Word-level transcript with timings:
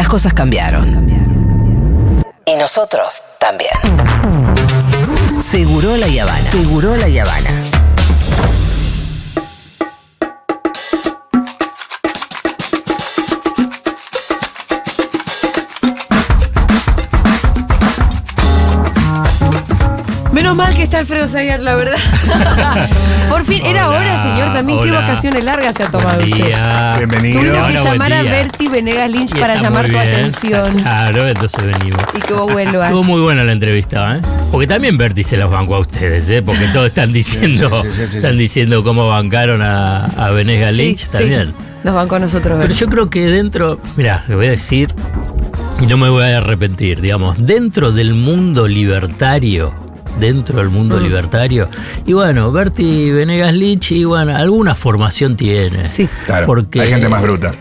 las 0.00 0.08
cosas 0.08 0.32
cambiaron. 0.32 1.10
Y 2.46 2.56
nosotros 2.56 3.20
también. 3.38 3.70
Seguro 5.42 5.94
la 5.94 6.06
Habana. 6.06 6.50
Seguro 6.50 6.96
la 6.96 7.04
Habana. 7.04 7.69
Menos 20.50 20.66
mal 20.66 20.76
que 20.76 20.82
está 20.82 20.98
Alfredo 20.98 21.28
Zayat, 21.28 21.60
la 21.62 21.76
verdad. 21.76 21.94
Por 23.30 23.44
fin, 23.44 23.64
era 23.64 23.88
Hola, 23.88 24.00
hora, 24.00 24.16
señor. 24.20 24.52
También 24.52 24.80
qué 24.82 24.90
hola. 24.90 25.02
vacaciones 25.02 25.44
largas 25.44 25.76
se 25.76 25.84
ha 25.84 25.90
tomado 25.92 26.16
Buen 26.18 26.32
usted. 26.32 26.44
día. 26.44 26.94
Bienvenido. 26.98 27.38
Tuvimos 27.38 27.56
que 27.56 27.70
Hola, 27.70 27.80
buen 27.82 27.92
llamar 27.92 28.12
a 28.14 28.22
día. 28.22 28.30
Bertie 28.32 28.68
Venegas 28.68 29.10
Lynch 29.12 29.30
Y 29.30 29.38
para 29.38 29.54
está 29.54 29.68
llamar 29.68 29.82
muy 29.86 29.92
tu 29.92 30.00
bien. 30.00 30.12
atención. 30.12 30.72
Claro, 30.82 31.28
entonces 31.28 31.64
venimos. 31.64 32.02
Y 32.14 32.20
que 32.20 32.32
vos 32.34 32.52
vuelvas. 32.52 32.88
Estuvo 32.88 33.04
muy 33.04 33.20
buena 33.20 33.44
la 33.44 33.52
entrevista, 33.52 34.16
¿eh? 34.16 34.20
Porque 34.50 34.66
también 34.66 34.98
Berti 34.98 35.22
se 35.22 35.36
los 35.36 35.48
bancó 35.52 35.76
a 35.76 35.78
ustedes, 35.78 36.28
¿eh? 36.28 36.42
Porque 36.42 36.66
todos 36.72 36.86
están 36.86 37.12
diciendo, 37.12 37.70
sí, 37.84 37.88
sí, 37.92 37.96
sí, 38.06 38.08
sí. 38.10 38.16
están 38.18 38.36
diciendo 38.36 38.82
cómo 38.82 39.08
bancaron 39.08 39.62
a, 39.62 40.06
a 40.06 40.30
Venegas 40.30 40.74
Sí, 40.74 40.82
Lynch 40.82 40.98
sí. 41.06 41.16
también. 41.16 41.54
Nos 41.84 41.94
van 41.94 42.08
con 42.08 42.22
nosotros, 42.22 42.58
Pero 42.60 42.74
yo 42.74 42.88
creo 42.88 43.08
que 43.08 43.24
dentro, 43.28 43.78
mira, 43.96 44.24
le 44.26 44.34
voy 44.34 44.46
a 44.46 44.50
decir, 44.50 44.92
y 45.80 45.86
no 45.86 45.96
me 45.96 46.08
voy 46.08 46.24
a 46.24 46.38
arrepentir, 46.38 47.00
digamos, 47.00 47.36
dentro 47.38 47.92
del 47.92 48.14
mundo 48.14 48.66
libertario, 48.66 49.72
dentro 50.18 50.58
del 50.58 50.68
mundo 50.70 50.98
Mm. 50.98 51.02
libertario, 51.02 51.68
y 52.06 52.12
bueno, 52.12 52.50
Berti 52.52 53.10
Venegas 53.10 53.54
Lynch, 53.54 53.92
y 53.92 54.04
bueno, 54.04 54.34
alguna 54.36 54.74
formación 54.74 55.36
tiene. 55.36 55.86
Sí. 55.88 56.08
Claro, 56.24 56.46
Porque- 56.46 56.80
hay 56.80 56.88
gente 56.88 57.08
más 57.08 57.22
bruta. 57.22 57.54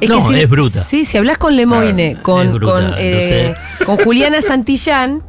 Es 0.00 0.10
No, 0.10 0.26
si- 0.28 0.34
es 0.40 0.48
bruta. 0.48 0.82
Sí, 0.82 1.04
si 1.04 1.16
hablas 1.16 1.38
con 1.38 1.56
Lemoine, 1.56 2.10
Claro, 2.12 2.22
con, 2.22 2.46
es 2.48 2.52
bruta, 2.52 2.72
con, 2.72 2.94
eh, 2.98 3.54
con 3.86 3.96
Juliana 3.98 4.42
Santillán, 4.42 5.22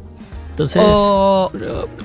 Entonces, 0.56 0.80
o. 0.82 1.52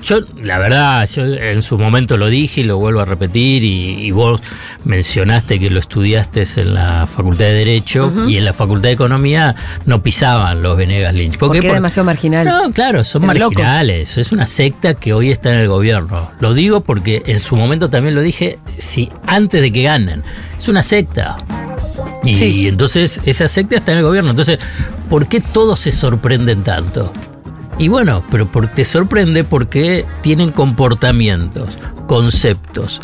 yo, 0.02 0.18
la 0.42 0.58
verdad, 0.58 1.08
yo 1.08 1.24
en 1.24 1.62
su 1.62 1.78
momento 1.78 2.18
lo 2.18 2.26
dije 2.26 2.60
y 2.60 2.64
lo 2.64 2.76
vuelvo 2.76 3.00
a 3.00 3.06
repetir, 3.06 3.64
y, 3.64 3.94
y 4.06 4.10
vos 4.10 4.42
mencionaste 4.84 5.58
que 5.58 5.70
lo 5.70 5.80
estudiaste 5.80 6.46
en 6.56 6.74
la 6.74 7.06
Facultad 7.06 7.46
de 7.46 7.54
Derecho 7.54 8.12
y 8.28 8.36
en 8.36 8.44
la 8.44 8.52
Facultad 8.52 8.88
de 8.90 8.92
Economía 8.92 9.54
no 9.86 10.02
pisaban 10.02 10.62
los 10.62 10.76
Venegas 10.76 11.14
Lynch. 11.14 11.38
¿Por 11.38 11.48
Porque 11.48 11.60
qué? 11.60 11.66
era 11.68 11.72
Por- 11.72 11.76
demasiado 11.78 12.04
marginal. 12.04 12.46
No, 12.46 12.70
claro, 12.72 13.04
son 13.04 13.24
Eran 13.24 13.38
locos. 13.38 13.56
marginales. 13.56 14.18
Es 14.18 14.32
una 14.32 14.46
secta 14.46 14.92
que 14.94 15.14
hoy 15.14 15.30
está 15.30 15.48
en 15.50 15.56
el 15.56 15.68
gobierno. 15.68 16.30
Lo 16.40 16.52
digo 16.52 16.82
porque 16.82 17.22
en 17.24 17.40
su 17.40 17.56
momento 17.56 17.88
también 17.88 18.14
lo 18.14 18.20
dije, 18.20 18.58
si 18.76 19.08
antes 19.26 19.62
de 19.62 19.72
que 19.72 19.82
ganen. 19.84 20.22
Es 20.58 20.68
una 20.68 20.82
secta. 20.82 21.38
Y 22.22 22.34
Sí. 22.34 22.68
entonces 22.68 23.18
esa 23.24 23.48
secta 23.48 23.76
está 23.76 23.92
en 23.92 23.98
el 23.98 24.04
gobierno. 24.04 24.30
Entonces, 24.30 24.58
¿por 25.08 25.26
qué 25.26 25.40
todos 25.40 25.80
se 25.80 25.90
sorprenden 25.90 26.62
tanto? 26.62 27.12
Y 27.78 27.88
bueno, 27.88 28.22
pero 28.30 28.50
por- 28.50 28.68
te 28.68 28.84
sorprende 28.84 29.44
porque 29.44 30.04
tienen 30.20 30.52
comportamientos, 30.52 31.78
conceptos, 32.06 33.00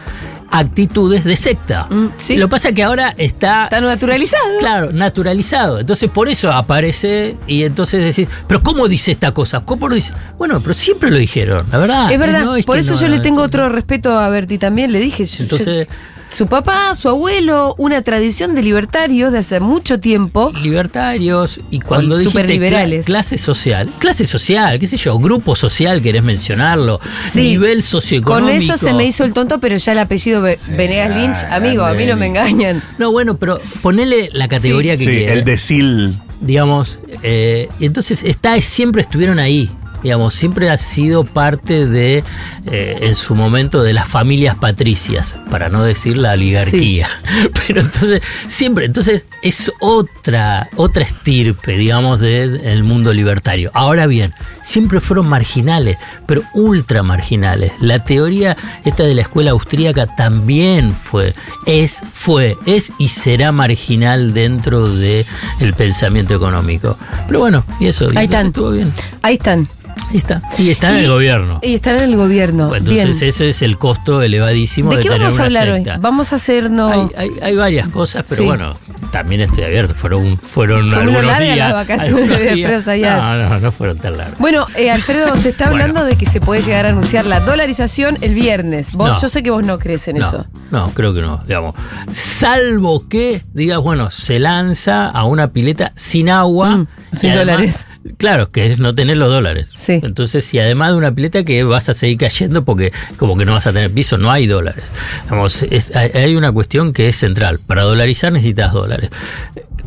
actitudes 0.50 1.24
de 1.24 1.36
secta. 1.36 1.86
Mm, 1.90 2.06
sí. 2.16 2.36
Lo 2.36 2.46
que 2.46 2.50
pasa 2.52 2.68
es 2.68 2.74
que 2.74 2.82
ahora 2.82 3.14
está... 3.18 3.64
Está 3.64 3.80
naturalizado. 3.80 4.58
Claro, 4.60 4.92
naturalizado. 4.92 5.80
Entonces 5.80 6.10
por 6.10 6.28
eso 6.28 6.50
aparece 6.52 7.36
y 7.46 7.64
entonces 7.64 8.02
decís, 8.02 8.28
pero 8.46 8.62
¿cómo 8.62 8.88
dice 8.88 9.10
esta 9.12 9.32
cosa? 9.32 9.60
¿Cómo 9.60 9.88
lo 9.88 9.94
dice? 9.94 10.12
Bueno, 10.38 10.60
pero 10.60 10.74
siempre 10.74 11.10
lo 11.10 11.16
dijeron, 11.16 11.66
la 11.72 11.78
verdad. 11.78 12.12
Es 12.12 12.18
verdad, 12.18 12.44
No 12.44 12.56
es 12.56 12.64
por 12.64 12.78
eso 12.78 12.94
no, 12.94 13.00
yo 13.00 13.08
no, 13.08 13.16
le 13.16 13.20
tengo 13.20 13.42
otro 13.42 13.68
respeto 13.68 14.18
a 14.18 14.28
Berti 14.30 14.58
también. 14.58 14.92
Le 14.92 15.00
dije, 15.00 15.24
yo- 15.24 15.42
Entonces, 15.44 15.86
yo- 15.88 15.94
su 16.30 16.46
papá, 16.46 16.94
su 16.94 17.08
abuelo, 17.08 17.74
una 17.78 18.02
tradición 18.02 18.54
de 18.54 18.62
libertarios 18.62 19.32
de 19.32 19.38
hace 19.38 19.60
mucho 19.60 19.98
tiempo. 20.00 20.52
libertarios 20.62 21.60
y 21.70 21.80
cuando 21.80 22.16
dijiste 22.18 22.30
superliberales. 22.30 23.04
cla- 23.06 23.06
clase 23.06 23.38
social, 23.38 23.88
clase 23.98 24.26
social, 24.26 24.78
qué 24.78 24.86
sé 24.86 24.96
yo, 24.96 25.18
grupo 25.18 25.56
social, 25.56 26.02
querés 26.02 26.22
mencionarlo, 26.22 27.00
Sí. 27.32 27.40
nivel 27.42 27.82
socioeconómico. 27.82 28.48
Con 28.48 28.56
eso 28.62 28.76
se 28.76 28.92
me 28.92 29.04
hizo 29.06 29.24
el 29.24 29.32
tonto, 29.32 29.58
pero 29.58 29.76
ya 29.76 29.92
el 29.92 29.98
apellido 29.98 30.42
Ve- 30.42 30.58
Venegas 30.76 31.16
Lynch, 31.16 31.38
amigo, 31.50 31.84
a 31.84 31.94
mí 31.94 32.04
no 32.06 32.16
me 32.16 32.26
engañan. 32.26 32.82
No, 32.98 33.10
bueno, 33.10 33.36
pero 33.36 33.60
ponele 33.82 34.30
la 34.32 34.48
categoría 34.48 34.96
que 34.96 35.04
Sí, 35.04 35.10
quieras. 35.10 35.36
el 35.38 35.44
decil. 35.44 36.18
digamos, 36.40 37.00
eh, 37.24 37.68
y 37.80 37.86
entonces 37.86 38.22
está, 38.22 38.60
siempre 38.60 39.02
estuvieron 39.02 39.40
ahí. 39.40 39.68
Digamos, 40.02 40.34
siempre 40.34 40.70
ha 40.70 40.78
sido 40.78 41.24
parte 41.24 41.86
de, 41.86 42.24
eh, 42.66 42.98
en 43.00 43.14
su 43.14 43.34
momento, 43.34 43.82
de 43.82 43.92
las 43.92 44.08
familias 44.08 44.54
patricias, 44.56 45.36
para 45.50 45.68
no 45.68 45.82
decir 45.82 46.16
la 46.16 46.32
oligarquía. 46.32 47.08
Pero 47.66 47.80
entonces, 47.80 48.22
siempre, 48.48 48.86
entonces 48.86 49.26
es 49.42 49.72
otra, 49.80 50.68
otra 50.76 51.04
estirpe, 51.04 51.76
digamos, 51.76 52.20
del 52.20 52.82
mundo 52.84 53.12
libertario. 53.12 53.70
Ahora 53.74 54.06
bien, 54.06 54.32
siempre 54.62 55.00
fueron 55.00 55.28
marginales, 55.28 55.96
pero 56.26 56.42
ultra 56.54 57.02
marginales. 57.02 57.72
La 57.80 58.04
teoría 58.04 58.56
esta 58.84 59.04
de 59.04 59.14
la 59.14 59.22
escuela 59.22 59.52
austríaca 59.52 60.06
también 60.14 60.94
fue, 60.94 61.34
es, 61.66 62.00
fue, 62.12 62.56
es 62.66 62.92
y 62.98 63.08
será 63.08 63.52
marginal 63.52 64.34
dentro 64.34 64.88
del 64.88 65.26
el 65.60 65.74
pensamiento 65.74 66.34
económico. 66.34 66.96
Pero 67.26 67.40
bueno, 67.40 67.64
y 67.80 67.86
eso, 67.86 68.12
y 68.12 68.16
Ahí 68.16 68.24
están. 68.26 68.48
estuvo 68.48 68.70
bien. 68.70 68.92
Ahí 69.22 69.34
están. 69.34 69.68
Ahí 70.10 70.16
está. 70.18 70.42
Y 70.58 70.70
está 70.70 70.90
en 70.92 70.96
Y- 70.96 71.04
el 71.04 71.10
gobierno. 71.10 71.58
Y 71.62 71.74
están 71.74 71.96
en 71.96 72.04
el 72.04 72.16
gobierno. 72.16 72.68
Bueno, 72.68 72.88
entonces 72.90 73.18
Bien. 73.20 73.28
eso 73.30 73.44
es 73.44 73.62
el 73.62 73.76
costo 73.78 74.22
elevadísimo 74.22 74.90
de, 74.90 74.96
¿De 74.96 75.02
qué 75.02 75.08
tener 75.10 75.24
vamos 75.26 75.40
a 75.40 75.44
hablar 75.44 75.64
secta. 75.66 75.94
hoy? 75.94 76.00
Vamos 76.00 76.32
a 76.32 76.36
hacernos. 76.36 76.92
Hay, 76.92 77.08
hay, 77.16 77.30
hay 77.42 77.56
varias 77.56 77.88
cosas, 77.88 78.24
pero 78.28 78.42
Sí. 78.42 78.46
bueno, 78.46 78.76
también 79.12 79.40
estoy 79.42 79.64
abierto. 79.64 79.94
Fueron, 79.94 80.38
fueron 80.38 80.90
Fueron 80.90 81.14
algunos 81.16 81.38
días. 81.40 81.58
las 81.58 81.72
vacaciones 81.74 82.84
Zayat. 82.84 83.18
No, 83.20 83.48
no, 83.48 83.60
no 83.60 83.72
fueron 83.72 83.98
tan 83.98 84.16
largas. 84.16 84.38
Bueno, 84.38 84.66
eh, 84.76 84.90
Alfredo, 84.90 85.36
se 85.36 85.50
está 85.50 85.68
Bueno. 85.70 85.84
hablando 85.84 86.04
de 86.06 86.16
que 86.16 86.26
se 86.26 86.40
puede 86.40 86.62
llegar 86.62 86.86
a 86.86 86.90
anunciar 86.90 87.26
la 87.26 87.40
dolarización 87.40 88.18
el 88.20 88.34
viernes. 88.34 88.92
Vos, 88.92 89.10
No. 89.10 89.20
yo 89.20 89.28
sé 89.28 89.42
que 89.42 89.50
vos 89.50 89.64
no 89.64 89.78
crees 89.78 90.08
en 90.08 90.18
no, 90.18 90.26
eso. 90.28 90.46
no, 90.70 90.90
creo 90.94 91.12
que 91.12 91.20
no, 91.20 91.38
digamos. 91.46 91.74
Salvo 92.12 93.08
que 93.08 93.42
digas, 93.52 93.80
bueno, 93.80 94.10
se 94.10 94.38
lanza 94.38 95.08
a 95.08 95.24
una 95.24 95.48
pileta 95.52 95.92
sin 95.94 96.28
agua. 96.30 96.76
Mm, 96.78 96.86
sin 97.12 97.30
además- 97.30 97.46
dólares. 97.56 97.86
Claro, 98.16 98.50
que 98.50 98.72
es 98.72 98.78
no 98.78 98.94
tener 98.94 99.16
los 99.16 99.30
dólares. 99.30 99.68
Sí. 99.74 100.00
Entonces, 100.02 100.44
si 100.44 100.58
además 100.58 100.92
de 100.92 100.98
una 100.98 101.14
pileta 101.14 101.44
que 101.44 101.62
vas 101.64 101.88
a 101.88 101.94
seguir 101.94 102.18
cayendo 102.18 102.64
porque 102.64 102.92
como 103.16 103.36
que 103.36 103.44
no 103.44 103.52
vas 103.52 103.66
a 103.66 103.72
tener 103.72 103.90
piso, 103.92 104.18
no 104.18 104.30
hay 104.30 104.46
dólares. 104.46 104.84
Digamos, 105.24 105.62
es- 105.64 105.94
hay- 105.94 106.10
hay 106.14 106.36
una 106.36 106.50
cuestión 106.52 106.92
que 106.92 107.08
es 107.08 107.16
central. 107.16 107.58
Para 107.60 107.82
dolarizar 107.82 108.32
necesitas 108.32 108.72
dólares. 108.72 109.10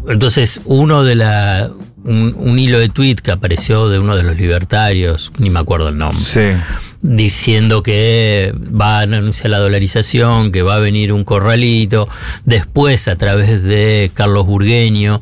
Entonces, 0.08 0.62
uno 0.66 1.04
de 1.04 1.16
la. 1.16 1.72
Un, 2.04 2.34
un 2.36 2.58
hilo 2.58 2.80
de 2.80 2.90
tweet 2.90 3.18
que 3.18 3.30
apareció 3.30 3.88
de 3.88 4.00
uno 4.00 4.16
de 4.18 4.24
los 4.24 4.36
libertarios, 4.36 5.32
ni 5.38 5.52
me 5.52 5.60
acuerdo 5.60 5.90
el 5.90 6.00
nombre 6.00 6.24
Sí. 6.26 6.60
diciendo 7.04 7.84
que 7.84 8.52
van 8.58 9.14
a 9.14 9.18
anunciar 9.20 9.52
la 9.52 9.60
dolarización, 9.60 10.52
que 10.52 10.64
va 10.64 10.78
a 10.78 10.80
venir 10.80 11.14
un 11.14 11.24
corralito, 11.24 12.10
después 12.44 13.08
a 13.08 13.18
través 13.18 13.62
de 13.62 14.10
Carlos 14.16 14.48
Burgueño, 14.48 15.22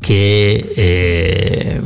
que 0.00 0.72
eh, 0.76 1.80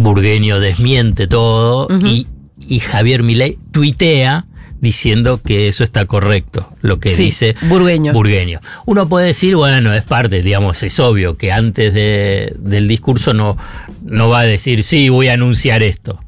Burgueño 0.00 0.60
desmiente 0.60 1.26
todo 1.26 1.88
y, 2.06 2.28
y 2.60 2.78
Javier 2.78 3.22
Milei 3.24 3.58
tuitea 3.72 4.44
diciendo 4.80 5.40
que 5.42 5.66
eso 5.66 5.82
está 5.82 6.04
correcto, 6.06 6.72
lo 6.82 7.00
que 7.00 7.10
Sí, 7.10 7.24
dice 7.24 7.56
Burgueño. 7.62 8.12
Burgueño. 8.12 8.60
Uno 8.86 9.08
puede 9.08 9.26
decir, 9.26 9.56
bueno, 9.56 9.92
es 9.92 10.04
parte, 10.04 10.40
digamos, 10.40 10.84
es 10.84 11.00
obvio 11.00 11.36
que 11.36 11.50
antes 11.50 11.92
de- 11.92 12.54
del 12.60 12.86
discurso 12.86 13.34
no, 13.34 13.56
no 14.04 14.28
va 14.28 14.40
a 14.40 14.44
decir, 14.44 14.84
sí, 14.84 15.08
voy 15.08 15.26
a 15.28 15.32
anunciar 15.32 15.82
esto. 15.82 16.20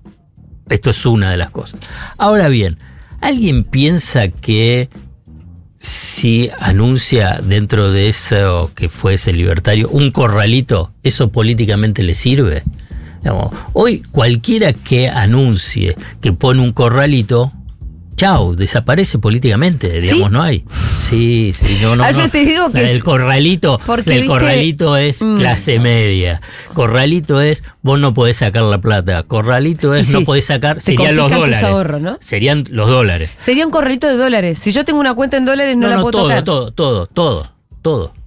Esto 0.68 0.90
es 0.90 1.06
una 1.06 1.30
de 1.30 1.36
las 1.36 1.50
cosas. 1.50 1.78
Ahora 2.18 2.48
bien, 2.48 2.76
¿alguien 3.20 3.62
piensa 3.62 4.26
que 4.28 4.88
si 5.78 6.50
anuncia 6.58 7.40
dentro 7.42 7.92
de 7.92 8.08
eso 8.08 8.72
que 8.74 8.88
fue 8.88 9.14
ese 9.14 9.32
libertario 9.32 9.88
un 9.90 10.10
corralito, 10.10 10.92
eso 11.04 11.30
políticamente 11.30 12.02
le 12.02 12.14
sirve? 12.14 12.62
Digamos, 13.20 13.52
hoy 13.72 14.02
cualquiera 14.10 14.72
que 14.72 15.08
anuncie 15.08 15.96
que 16.20 16.32
pone 16.32 16.60
un 16.62 16.72
corralito, 16.72 17.52
chau, 18.20 18.54
desaparece 18.54 19.18
políticamente, 19.18 20.00
digamos, 20.00 20.28
¿Sí? 20.28 20.32
no 20.32 20.42
hay. 20.42 20.64
Sí, 20.98 21.54
sí, 21.58 21.78
no, 21.80 21.96
no. 21.96 22.04
Alfred, 22.04 22.24
no. 22.24 22.30
te 22.30 22.44
digo 22.44 22.70
que 22.70 22.92
el 22.92 23.02
corralito, 23.02 23.80
porque, 23.86 24.12
el 24.12 24.20
viste, 24.20 24.28
corralito 24.28 24.96
es 24.98 25.22
mm. 25.22 25.38
clase 25.38 25.78
media. 25.78 26.42
Corralito 26.74 27.40
es 27.40 27.64
vos 27.80 27.98
no 27.98 28.12
podés 28.12 28.36
sacar 28.36 28.62
la 28.64 28.78
plata. 28.78 29.22
Corralito 29.22 29.94
es 29.94 30.08
sí, 30.08 30.12
no 30.12 30.24
podés 30.24 30.44
sacar, 30.44 30.82
serían 30.82 31.16
los 31.16 31.30
dólares. 31.30 32.02
¿no? 32.02 32.18
Serían 32.20 32.64
los 32.70 32.90
dólares. 32.90 33.30
Sería 33.38 33.64
un 33.64 33.72
corralito 33.72 34.06
de 34.06 34.16
dólares. 34.16 34.58
Si 34.58 34.70
yo 34.72 34.84
tengo 34.84 35.00
una 35.00 35.14
cuenta 35.14 35.38
en 35.38 35.46
dólares, 35.46 35.74
no, 35.76 35.88
la 35.88 36.00
puedo 36.00 36.10
todo, 36.12 36.22
tocar. 36.24 36.44
todo, 36.44 36.72
todo, 36.72 37.06
todo, 37.06 37.40
todo. 37.42 37.59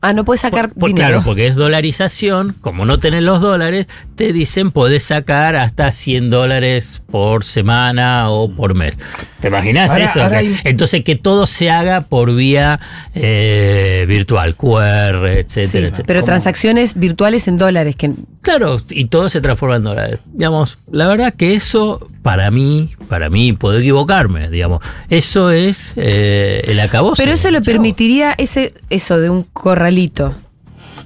Ah, 0.01 0.13
no 0.13 0.25
puedes 0.25 0.41
sacar 0.41 0.69
Por- 0.69 0.79
por- 0.79 0.89
dinero. 0.89 1.07
claro, 1.09 1.23
porque 1.23 1.45
es 1.47 1.55
dolarización, 1.55 2.55
como 2.59 2.85
no 2.85 2.99
tenés 2.99 3.23
los 3.23 3.39
dólares, 3.39 3.87
te 4.15 4.33
dicen 4.33 4.71
podés 4.71 5.03
sacar 5.03 5.55
hasta 5.55 5.91
100 5.91 6.29
dólares 6.29 7.01
por 7.09 7.43
semana 7.43 8.29
o 8.29 8.49
por 8.49 8.73
mes. 8.73 8.93
¿Te 9.39 9.49
imaginas 9.49 9.91
Ahora- 9.91 10.03
eso? 10.05 10.23
ahora 10.23 10.39
Que- 10.39 10.47
hay- 10.47 10.57
Entonces 10.63 11.03
que 11.03 11.15
todo 11.15 11.45
se 11.47 11.69
haga 11.69 12.01
por 12.01 12.33
vía 12.35 12.79
eh, 13.13 14.05
virtual, 14.07 14.55
QR, 14.55 15.27
etcétera, 15.39 15.67
Sí, 15.67 15.77
etcétera. 15.77 16.03
pero 16.07 16.19
¿Cómo? 16.21 16.25
transacciones 16.27 16.95
virtuales 16.99 17.47
en 17.47 17.57
dólares, 17.57 17.95
que 17.95 18.11
Claro, 18.43 18.81
y 18.89 19.05
todo 19.05 19.29
se 19.29 19.39
transforma 19.39 19.77
en 19.77 19.83
dólares. 19.83 20.19
Digamos, 20.25 20.77
la 20.91 21.07
verdad 21.07 21.33
que 21.33 21.55
eso, 21.55 22.05
para 22.21 22.51
mí, 22.51 22.91
para 23.07 23.29
mí, 23.29 23.53
puedo 23.53 23.77
equivocarme, 23.77 24.49
digamos, 24.49 24.81
eso 25.07 25.49
es 25.49 25.93
eh, 25.95 26.61
el 26.67 26.77
acabose. 26.81 27.23
Pero 27.23 27.31
eso 27.31 27.49
Chao. 27.49 27.61
permitiría 27.61 28.35
ese, 28.37 28.73
eso 28.89 29.17
de 29.17 29.29
un 29.29 29.43
corralito 29.43 30.35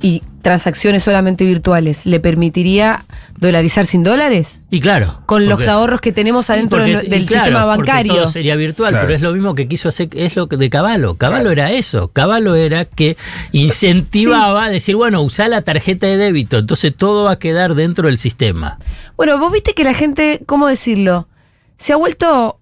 y 0.01 0.23
transacciones 0.47 1.03
solamente 1.03 1.43
virtuales, 1.43 2.05
¿le 2.05 2.21
permitiría 2.21 3.03
dolarizar 3.37 3.85
sin 3.85 4.01
dólares? 4.01 4.61
Y 4.71 4.79
claro. 4.79 5.19
Con 5.25 5.49
los 5.49 5.67
ahorros 5.67 5.99
que 5.99 6.13
tenemos 6.13 6.49
adentro 6.49 6.79
porque- 6.79 7.09
del 7.09 7.25
claro, 7.25 7.43
sistema 7.47 7.65
bancario. 7.65 8.13
Todo 8.15 8.29
sería 8.29 8.55
virtual, 8.55 8.91
Claro. 8.91 9.07
pero 9.07 9.15
es 9.17 9.21
lo 9.21 9.33
mismo 9.33 9.55
que 9.55 9.67
quiso 9.67 9.89
hacer, 9.89 10.07
es 10.13 10.37
lo 10.37 10.47
que 10.47 10.55
de 10.55 10.69
Caballo. 10.69 11.15
Caballo 11.17 11.51
era 11.51 11.69
eso. 11.73 12.07
Caballo 12.13 12.55
era 12.55 12.85
que 12.85 13.17
incentivaba 13.51 14.63
a 14.63 14.69
decir, 14.69 14.95
bueno, 14.95 15.21
usá 15.21 15.49
la 15.49 15.63
tarjeta 15.63 16.07
de 16.07 16.15
débito, 16.15 16.59
entonces 16.59 16.93
todo 16.95 17.25
va 17.25 17.31
a 17.31 17.39
quedar 17.39 17.75
dentro 17.75 18.07
del 18.07 18.17
sistema. 18.17 18.79
Bueno, 19.17 19.37
vos 19.37 19.51
viste 19.51 19.73
que 19.73 19.83
la 19.83 19.93
gente, 19.93 20.39
¿cómo 20.45 20.67
decirlo? 20.67 21.27
Se 21.77 21.91
ha 21.91 21.97
vuelto 21.97 22.57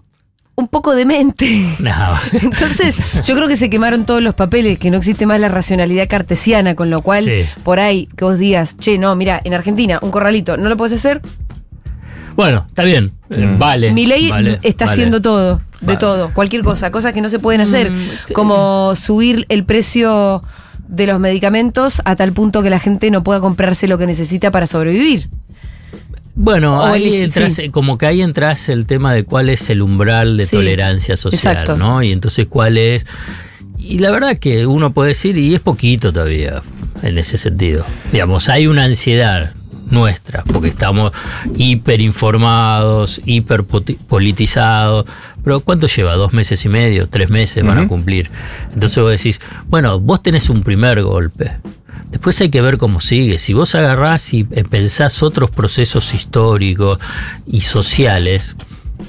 un 0.56 0.68
poco 0.68 0.96
demente. 0.96 1.46
No. 1.80 1.92
Entonces, 2.31 2.96
yo 3.25 3.36
creo 3.36 3.48
que 3.48 3.56
se 3.56 3.69
quemaron 3.69 4.06
todos 4.06 4.22
los 4.24 4.34
papeles, 4.36 4.80
que 4.80 4.90
no 4.92 4.98
existe 4.98 5.25
más 5.25 5.40
la 5.40 5.48
racionalidad 5.50 6.07
cartesiana, 6.07 6.75
con 6.75 6.90
lo 6.90 7.02
cual, 7.02 7.25
Sí. 7.25 7.44
por 7.63 7.80
ahí, 7.80 8.07
que 8.16 8.25
vos 8.25 8.40
digas, 8.40 8.78
che, 8.78 8.98
no, 8.98 9.16
mira, 9.16 9.42
en 9.44 9.54
Argentina, 9.54 10.00
un 10.02 10.12
corralito, 10.12 10.57
¿no 10.57 10.69
lo 10.69 10.78
puedes 10.78 10.94
hacer? 10.94 11.22
Bueno, 12.36 12.66
está 12.68 12.84
bien. 12.84 13.12
eh, 13.30 13.46
Mm. 13.46 13.57
Vale. 13.60 13.92
Mi 13.94 14.06
ley 14.06 14.30
vale, 14.30 14.60
está 14.63 14.86
vale. 14.86 14.94
haciendo 14.94 15.22
todo, 15.22 15.57
de 15.81 15.88
Vale. 15.88 15.98
todo, 15.98 16.34
cualquier 16.34 16.63
cosa, 16.63 16.92
cosas 16.92 17.13
que 17.13 17.22
no 17.22 17.30
se 17.30 17.40
pueden 17.40 17.62
hacer, 17.62 17.92
Mm, 17.92 18.08
sí. 18.28 18.34
como 18.34 18.94
subir 18.96 19.46
el 19.50 19.63
precio 19.63 20.44
de 20.88 21.08
los 21.08 21.19
medicamentos 21.19 22.01
a 22.06 22.16
tal 22.16 22.34
punto 22.34 22.62
que 22.62 22.69
la 22.69 22.80
gente 22.80 23.10
no 23.10 23.24
pueda 23.24 23.40
comprarse 23.40 23.88
lo 23.88 23.98
que 23.98 24.06
necesita 24.06 24.51
para 24.51 24.68
sobrevivir. 24.68 25.30
Bueno, 26.36 26.80
O 26.80 26.84
ahí 26.86 27.08
el- 27.16 27.24
entras, 27.26 27.54
sí. 27.54 27.70
como 27.70 27.98
que 27.98 28.06
ahí 28.08 28.22
entras 28.22 28.68
el 28.70 28.86
tema 28.86 29.14
de 29.14 29.24
cuál 29.24 29.50
es 29.50 29.70
el 29.70 29.82
umbral 29.82 30.36
de 30.38 30.46
Sí, 30.46 30.58
tolerancia 30.58 31.16
social, 31.18 31.54
exacto. 31.58 31.78
¿no? 31.78 32.04
Y 32.04 32.12
entonces 32.12 32.46
cuál 32.50 32.78
es. 32.78 33.06
Y 33.78 34.00
la 34.00 34.12
verdad 34.12 34.38
que 34.38 34.66
uno 34.66 34.92
puede 34.94 35.10
decir, 35.10 35.38
y 35.38 35.54
es 35.56 35.62
poquito 35.62 36.12
todavía, 36.12 36.62
en 37.04 37.18
ese 37.18 37.38
sentido. 37.38 37.86
Digamos, 38.12 38.50
hay 38.50 38.68
una 38.68 38.84
ansiedad 38.84 39.54
nuestra, 39.90 40.44
porque 40.44 40.70
estamos 40.70 41.12
hiperinformados, 41.58 43.22
hiperpolitizados. 43.26 45.06
Pero 45.44 45.60
¿cuánto 45.60 45.88
lleva? 45.88 46.16
¿Dos 46.16 46.34
meses 46.34 46.66
y 46.66 46.70
medio? 46.70 47.08
¿Tres 47.08 47.30
meses 47.30 47.64
van 47.64 47.78
a 47.78 47.88
cumplir? 47.88 48.30
Entonces 48.74 49.02
vos 49.02 49.12
decís, 49.12 49.40
bueno, 49.68 50.00
vos 50.00 50.24
tenés 50.24 50.50
un 50.50 50.64
primer 50.64 51.02
golpe. 51.04 51.52
Después 52.16 52.40
hay 52.40 52.48
que 52.48 52.62
ver 52.62 52.78
cómo 52.78 53.02
sigue. 53.02 53.38
Si 53.38 53.52
vos 53.52 53.76
agarrás 53.76 54.34
y 54.34 54.48
eh, 54.52 54.64
pensás 54.64 55.22
otros 55.22 55.52
procesos 55.52 56.14
históricos 56.14 56.98
y 57.46 57.60
sociales, 57.60 58.56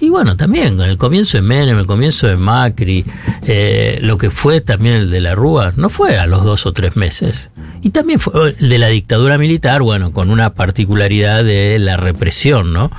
y 0.01 0.09
bueno, 0.09 0.37
también 0.37 0.81
el 0.81 0.97
comienzo 0.97 1.39
de 1.39 1.43
Menem, 1.43 1.79
el 1.79 1.87
comienzo 1.87 2.27
de 2.27 2.37
Macri, 2.37 3.05
eh, 3.43 4.01
lo 4.03 4.19
que 4.19 4.33
fue 4.33 4.61
también 4.61 4.97
el 4.97 5.11
de 5.13 5.21
la 5.21 5.37
Rúa, 5.37 5.73
no 5.77 5.89
fue 5.89 6.19
a 6.19 6.27
los 6.27 6.43
dos 6.43 6.67
o 6.67 6.73
tres 6.73 6.97
meses. 6.97 7.51
Y 7.81 7.91
también 7.91 8.19
fue 8.19 8.57
el 8.59 8.69
de 8.69 8.79
la 8.79 8.89
dictadura 8.89 9.39
militar, 9.39 9.83
bueno, 9.83 10.11
con 10.11 10.29
una 10.29 10.55
particularidad 10.55 11.45
de 11.45 11.79
la 11.79 11.97
represión, 11.97 12.73
¿no? 12.73 12.91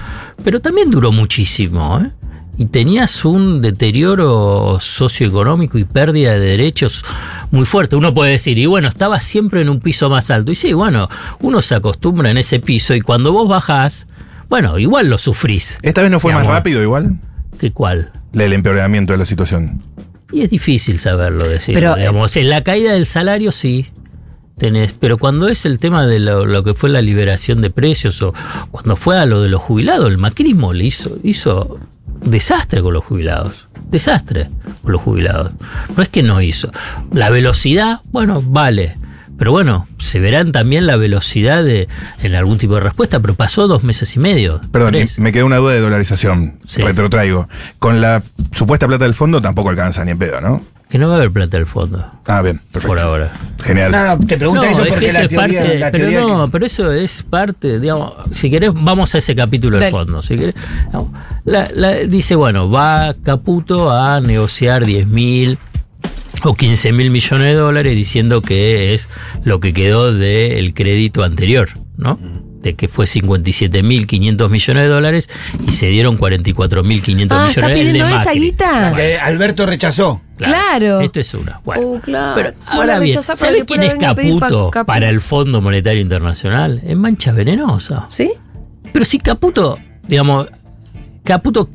Pero 0.42 0.62
también 0.62 0.90
duró 0.90 1.12
muchísimo, 1.12 2.00
¿eh? 2.00 2.12
Y 2.58 2.66
tenías 2.66 3.24
un 3.24 3.62
deterioro 3.62 4.80
socioeconómico 4.80 5.78
y 5.78 5.84
pérdida 5.84 6.34
de 6.34 6.40
derechos 6.40 7.06
muy 7.52 7.66
fuerte. 7.66 7.96
Uno 7.96 8.14
puede 8.14 8.32
decir, 8.32 8.58
y 8.58 8.66
bueno, 8.66 8.88
estaba 8.88 9.22
siempre 9.22 9.62
en 9.62 9.70
un 9.70 9.80
piso 9.80 10.10
más 10.10 10.32
alto. 10.32 10.52
Y 10.52 10.56
sí, 10.56 10.74
bueno, 10.74 11.08
uno 11.40 11.62
se 11.62 11.76
acostumbra 11.76 12.32
en 12.32 12.38
ese 12.38 12.60
piso 12.60 12.96
y 12.96 13.02
cuando 13.02 13.32
vos 13.32 13.48
bajás, 13.48 14.08
bueno, 14.50 14.80
igual 14.80 15.08
lo 15.08 15.20
sufrís. 15.20 15.78
¿Esta 15.84 16.02
vez 16.02 16.10
no 16.10 16.20
fue 16.20 16.34
más 16.34 16.46
rápido 16.46 16.82
igual? 16.82 17.20
¿Qué 17.60 17.72
cuál? 17.72 18.12
El 18.34 18.54
empeoramiento 18.54 19.14
de 19.14 19.20
la 19.20 19.26
situación. 19.26 19.84
Y 20.32 20.42
es 20.42 20.50
difícil 20.50 21.00
saberlo 21.00 21.48
decir. 21.48 21.76
Pero, 21.76 21.96
eh, 21.96 22.02
digamos, 22.02 22.36
en 22.38 22.50
la 22.50 22.64
caída 22.64 22.94
del 22.94 23.06
salario 23.06 23.52
sí. 23.52 23.88
Tenés, 24.58 24.92
pero 24.92 25.20
cuando 25.20 25.50
es 25.50 25.68
el 25.68 25.78
tema 25.78 26.08
de 26.08 26.20
lo, 26.20 26.48
lo 26.48 26.64
que 26.64 26.74
fue 26.74 26.90
la 26.90 27.04
liberación 27.04 27.62
de 27.62 27.70
precios 27.70 28.24
o 28.24 28.34
cuando 28.72 28.96
fue 28.96 29.16
a 29.16 29.28
lo 29.28 29.44
de 29.44 29.50
los 29.50 29.62
jubilados, 29.62 30.10
el 30.10 30.18
macrismo 30.18 30.74
le 30.74 30.86
hizo, 30.86 31.20
hizo 31.22 31.80
desastre 32.22 32.82
con 32.82 32.94
los 32.94 33.04
jubilados. 33.04 33.68
Desastre 33.90 34.50
con 34.82 34.92
los 34.92 35.02
jubilados. 35.02 35.52
No 35.96 36.04
es 36.04 36.10
que 36.10 36.24
no 36.24 36.42
hizo. 36.42 36.72
La 37.12 37.30
velocidad, 37.30 38.02
bueno, 38.12 38.42
vale. 38.46 38.98
Pero 39.38 39.52
bueno, 39.52 39.88
se 40.00 40.20
verán 40.20 40.52
también 40.52 40.88
la 40.88 40.96
velocidad 40.96 41.64
de 41.64 41.88
en 42.24 42.36
algún 42.36 42.58
tipo 42.58 42.76
de 42.76 42.82
respuesta, 42.82 43.20
pero 43.20 43.36
pasó 43.36 43.68
dos 43.68 43.84
meses 43.84 44.16
y 44.16 44.20
medio. 44.20 44.60
Perdón, 44.72 44.92
tres. 44.94 45.20
me 45.20 45.32
queda 45.32 45.46
una 45.46 45.58
duda 45.58 45.74
de 45.74 45.80
dolarización. 45.82 46.58
Sí. 46.68 46.82
Retrotraigo. 46.82 47.48
Con 47.80 48.02
la 48.02 48.24
supuesta 48.52 48.88
plata 48.88 49.04
del 49.06 49.14
fondo 49.14 49.42
tampoco 49.42 49.70
alcanza 49.70 50.04
ni 50.06 50.12
en 50.12 50.18
pedo, 50.20 50.42
¿no? 50.42 50.64
Que 50.90 50.98
no 50.98 51.10
va 51.10 51.16
a 51.16 51.18
haber 51.18 51.32
plata 51.32 51.58
del 51.58 51.66
fondo, 51.68 52.10
Ah, 52.28 52.42
bien, 52.42 52.60
perfecto. 52.72 52.88
por 52.88 52.98
ahora. 53.00 53.34
Genial. 53.62 53.92
No, 53.92 54.06
no, 54.06 54.20
te 54.26 54.38
pregunta 54.38 54.72
eso 54.72 54.84
es 54.86 54.90
porque 54.90 55.06
que 55.08 55.12
la 55.12 55.28
teoría, 55.28 55.60
parte- 55.60 55.80
la 55.80 55.92
pero 55.92 56.28
no, 56.30 56.46
que- 56.46 56.52
pero 56.54 56.66
eso 56.66 56.92
es 56.94 57.24
parte, 57.24 57.78
digamos, 57.82 58.14
si 58.32 58.50
querés, 58.50 58.72
vamos 58.74 59.14
a 59.14 59.18
ese 59.18 59.36
capítulo 59.36 59.78
del 59.80 59.92
fondo. 59.92 60.24
Si 60.24 60.38
querés, 60.38 60.56
la- 61.44 61.70
la- 61.74 61.94
dice, 62.06 62.36
bueno, 62.36 62.70
va 62.70 63.14
Caputo 63.22 63.92
a 63.92 64.22
negociar 64.22 64.86
10 64.86 65.08
mil 65.08 65.58
o 66.48 66.54
15 66.56 66.92
mil 66.94 67.10
millones 67.12 67.48
de 67.48 67.54
dólares 67.54 67.96
diciendo 67.96 68.42
que 68.42 68.94
es 68.94 69.10
lo 69.44 69.60
que 69.60 69.74
quedó 69.74 70.14
del 70.14 70.74
crédito 70.74 71.24
anterior, 71.24 71.70
¿no? 71.98 72.20
De 72.62 72.74
que 72.76 72.88
fue 72.88 73.06
57.500 73.06 74.50
millones 74.50 74.84
de 74.84 74.90
dólares 74.90 75.30
y 75.66 75.72
se 75.72 75.88
dieron 75.88 76.18
44.500 76.18 77.28
Ah, 77.32 77.48
millones 77.48 77.58
¿está 77.58 77.68
el 77.68 77.74
de 77.74 77.80
pidiendo 77.82 78.08
esa 78.16 78.32
guita? 78.34 78.94
que 78.96 79.18
Alberto 79.18 79.66
rechazó. 79.66 80.22
Claro. 80.38 81.02
Esto 81.02 81.20
es 81.20 81.34
una. 81.34 81.62
Bueno. 81.64 81.82
Oh, 81.88 82.00
claro. 82.00 82.34
Pero 82.36 82.52
Bueno, 82.66 82.72
ahora 82.82 83.00
bien, 83.00 83.12
rechazá 83.14 83.34
para 83.34 83.52
¿sabés 83.52 83.62
que 83.62 83.66
quién 83.66 83.84
es 83.84 83.94
pa- 83.96 84.00
Caputo 84.16 84.72
Capu- 84.72 84.86
para 84.86 85.10
el 85.10 85.22
Fondo 85.22 85.62
Monetario 85.62 86.02
Internacional? 86.02 86.82
Es 86.86 86.96
mancha 86.98 87.32
venenosa. 87.32 88.08
¿Sí? 88.10 88.32
Pero 88.92 89.06
si 89.06 89.18
Caputo, 89.20 89.78
digamos, 90.08 90.48
Caputo 91.24 91.70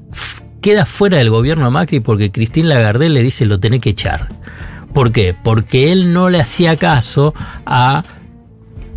queda 0.60 0.86
fuera 0.86 1.18
del 1.18 1.30
gobierno 1.30 1.64
de 1.64 1.70
Macri 1.72 2.00
porque 2.00 2.30
Cristín 2.30 2.68
Lagarde 2.68 3.08
le 3.08 3.22
dice 3.22 3.46
lo 3.46 3.58
tenés 3.60 3.80
que 3.80 3.90
echar. 3.90 4.28
¿Por 4.92 5.12
qué? 5.12 5.34
Porque 5.42 5.92
él 5.92 6.12
no 6.12 6.30
le 6.30 6.40
hacía 6.40 6.76
caso 6.76 7.34
a, 7.66 8.02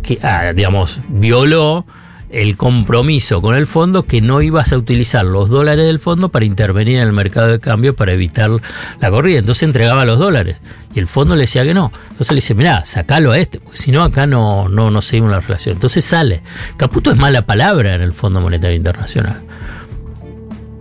que, 0.02 0.18
digamos, 0.54 1.00
violó 1.08 1.86
el 2.28 2.56
compromiso 2.56 3.40
con 3.40 3.54
el 3.54 3.66
fondo 3.66 4.02
que 4.02 4.20
no 4.20 4.42
ibas 4.42 4.72
a 4.72 4.78
utilizar 4.78 5.24
los 5.24 5.48
dólares 5.48 5.86
del 5.86 6.00
fondo 6.00 6.28
para 6.28 6.44
intervenir 6.44 6.96
en 6.96 7.04
el 7.04 7.12
mercado 7.12 7.48
de 7.48 7.60
cambio 7.60 7.94
para 7.94 8.12
evitar 8.12 8.50
la 9.00 9.10
corrida. 9.10 9.38
Entonces 9.38 9.62
entregaba 9.62 10.04
los 10.04 10.18
dólares 10.18 10.60
y 10.94 10.98
el 10.98 11.06
fondo 11.06 11.34
le 11.34 11.42
decía 11.42 11.64
que 11.64 11.74
no. 11.74 11.92
Entonces 12.10 12.32
le 12.32 12.36
dice, 12.36 12.54
mirá, 12.54 12.84
sacalo 12.84 13.32
a 13.32 13.38
este, 13.38 13.60
porque 13.60 13.78
si 13.78 13.92
no 13.92 14.02
acá 14.02 14.26
no, 14.26 14.68
no, 14.68 14.90
no 14.90 15.02
seguimos 15.02 15.30
la 15.30 15.40
relación. 15.40 15.76
Entonces 15.76 16.04
sale. 16.04 16.42
Caputo 16.76 17.10
es 17.10 17.16
mala 17.16 17.46
palabra 17.46 17.94
en 17.94 18.02
el 18.02 18.12
Fondo 18.12 18.40
Monetario 18.40 18.76
Internacional. 18.76 19.42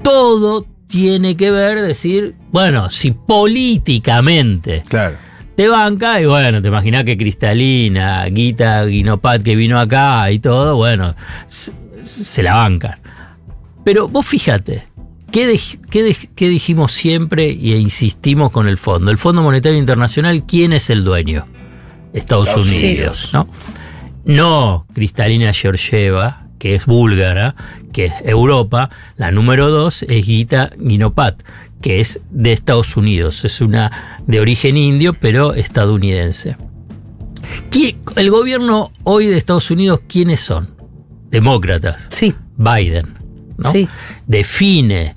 Todo 0.03 0.65
tiene 0.88 1.36
que 1.36 1.51
ver, 1.51 1.82
decir, 1.82 2.36
bueno, 2.51 2.89
si 2.89 3.12
políticamente 3.12 4.84
Claro. 4.88 5.18
te 5.56 5.68
banca, 5.68 6.22
y 6.22 6.25
bueno, 6.25 6.62
te 6.62 6.68
imaginás 6.68 7.04
que 7.04 7.18
Cristalina, 7.18 8.25
Guita, 8.25 8.86
Guinopat 8.86 9.42
que 9.44 9.56
vino 9.56 9.80
acá 9.80 10.30
y 10.32 10.39
todo, 10.39 10.75
bueno, 10.75 11.15
se, 11.48 11.72
se 12.04 12.44
la 12.44 12.56
bancan. 12.56 13.00
Pero 13.84 14.08
vos 14.08 14.25
fíjate, 14.25 14.88
¿qué, 15.32 15.60
qué 15.89 16.15
qué 16.36 16.50
dijimos 16.50 16.92
siempre 16.94 17.50
e 17.50 17.77
insistimos 17.77 18.50
con 18.51 18.68
el 18.68 18.77
fondo? 18.77 19.12
El 19.12 19.18
Fondo 19.18 19.42
Monetario 19.42 19.77
Internacional, 19.77 20.44
¿quién 20.46 20.74
es 20.74 20.89
el 20.89 21.04
dueño? 21.04 21.46
Estados, 22.13 22.48
Estados 22.48 22.68
Unidos, 22.68 23.34
Unidos. 23.34 23.34
¿no? 23.34 23.48
No 24.25 24.88
Cristalina 24.94 25.54
Georgieva, 25.54 26.48
que 26.58 26.74
es 26.75 26.86
búlgara, 26.86 27.56
que 27.96 28.06
es 28.08 28.14
Europa. 28.25 28.90
La 29.16 29.32
número 29.32 29.70
dos 29.72 30.04
es 30.04 30.25
Gita 30.25 30.70
Guinopat, 30.78 31.42
que 31.82 32.02
es 32.02 32.20
de 32.30 32.52
Estados 32.52 32.98
Unidos. 32.98 33.46
Es 33.46 33.62
una 33.62 34.20
de 34.28 34.42
origen 34.42 34.75
indio, 34.75 35.14
pero 35.14 35.54
estadounidense. 35.54 36.58
¿Qui- 37.72 37.96
El 38.18 38.32
gobierno 38.32 38.92
hoy 39.06 39.28
de 39.28 39.38
Estados 39.38 39.72
Unidos, 39.72 40.02
¿quiénes 40.10 40.42
son? 40.42 40.75
Demócratas. 41.32 42.02
Sí. 42.10 42.36
Biden, 42.58 43.14
¿no? 43.58 43.72
Sí. 43.72 43.88
Define 44.28 45.14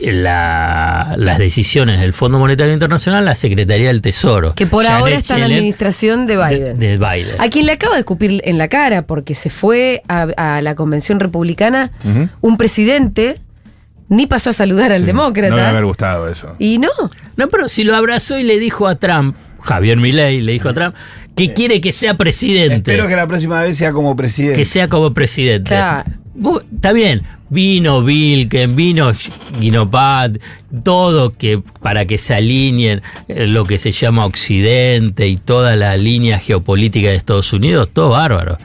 la- 0.00 1.14
las 1.18 1.38
decisiones 1.38 2.00
del 2.00 2.12
Fondo 2.12 2.38
Monetario 2.38 2.72
Internacional 2.72 3.24
la 3.24 3.34
Secretaría 3.34 3.88
del 3.88 4.02
Tesoro. 4.02 4.54
Que 4.54 4.66
por 4.66 4.84
Janet 4.84 5.00
ahora 5.00 5.14
está 5.16 5.34
en 5.34 5.40
la 5.40 5.46
administración 5.46 6.26
de 6.26 6.36
de- 6.36 6.46
Biden. 6.48 6.78
de 6.78 6.98
Biden. 6.98 7.34
A 7.40 7.48
quien 7.48 7.66
le 7.66 7.72
acaba 7.72 7.94
de 7.94 8.00
escupir 8.00 8.40
en 8.44 8.58
la 8.58 8.68
cara 8.68 9.02
porque 9.02 9.34
se 9.34 9.50
fue 9.50 10.02
a, 10.08 10.22
a 10.56 10.62
la 10.62 10.74
convención 10.74 11.20
republicana 11.20 11.90
un 12.40 12.56
presidente, 12.56 13.40
ni 14.08 14.26
pasó 14.26 14.50
a 14.50 14.52
saludar 14.52 14.92
al 14.92 15.00
No 15.02 15.06
me 15.06 15.12
demócrata. 15.12 15.68
haber 15.68 15.84
gustado 15.84 16.28
eso. 16.28 16.54
y 16.58 16.78
no. 16.78 16.88
No, 17.36 17.48
pero 17.48 17.68
si 17.68 17.84
lo 17.84 17.94
abrazó 17.96 18.38
y 18.38 18.42
le 18.42 18.58
dijo 18.58 18.86
a 18.88 18.96
Trump, 18.96 19.36
Javier 19.60 19.98
Milei 19.98 20.40
le 20.40 20.52
dijo 20.52 20.68
a 20.68 20.74
Trump, 20.74 20.94
que 21.36 21.52
quiere 21.54 21.80
que 21.80 21.92
sea 21.92 22.14
presidente. 22.14 22.76
Espero 22.92 23.06
que 23.08 23.16
la 23.16 23.26
próxima 23.26 23.62
vez 23.62 23.76
sea 23.78 23.92
como 23.92 24.16
presidente. 24.16 24.56
que 24.56 24.64
sea 24.64 24.88
como 24.88 25.14
presidente. 25.14 25.68
Claro. 25.70 26.10
Está 26.74 26.92
bien, 26.92 27.22
vino 27.50 28.02
Vilken, 28.02 28.74
vino 28.76 29.12
Guinopad, 29.58 30.32
todo 30.84 31.34
que 31.36 31.60
para 31.82 32.06
que 32.06 32.16
se 32.18 32.34
alineen 32.34 33.02
eh, 33.28 33.46
lo 33.46 33.64
que 33.64 33.78
se 33.78 33.92
llama 33.92 34.24
Occidente 34.24 35.28
y 35.28 35.36
toda 35.36 35.76
la 35.76 35.96
línea 35.96 36.38
geopolítica 36.38 37.08
de 37.10 37.16
Estados 37.16 37.52
Unidos, 37.52 37.88
todo 37.92 38.10
bárbaro. 38.10 38.58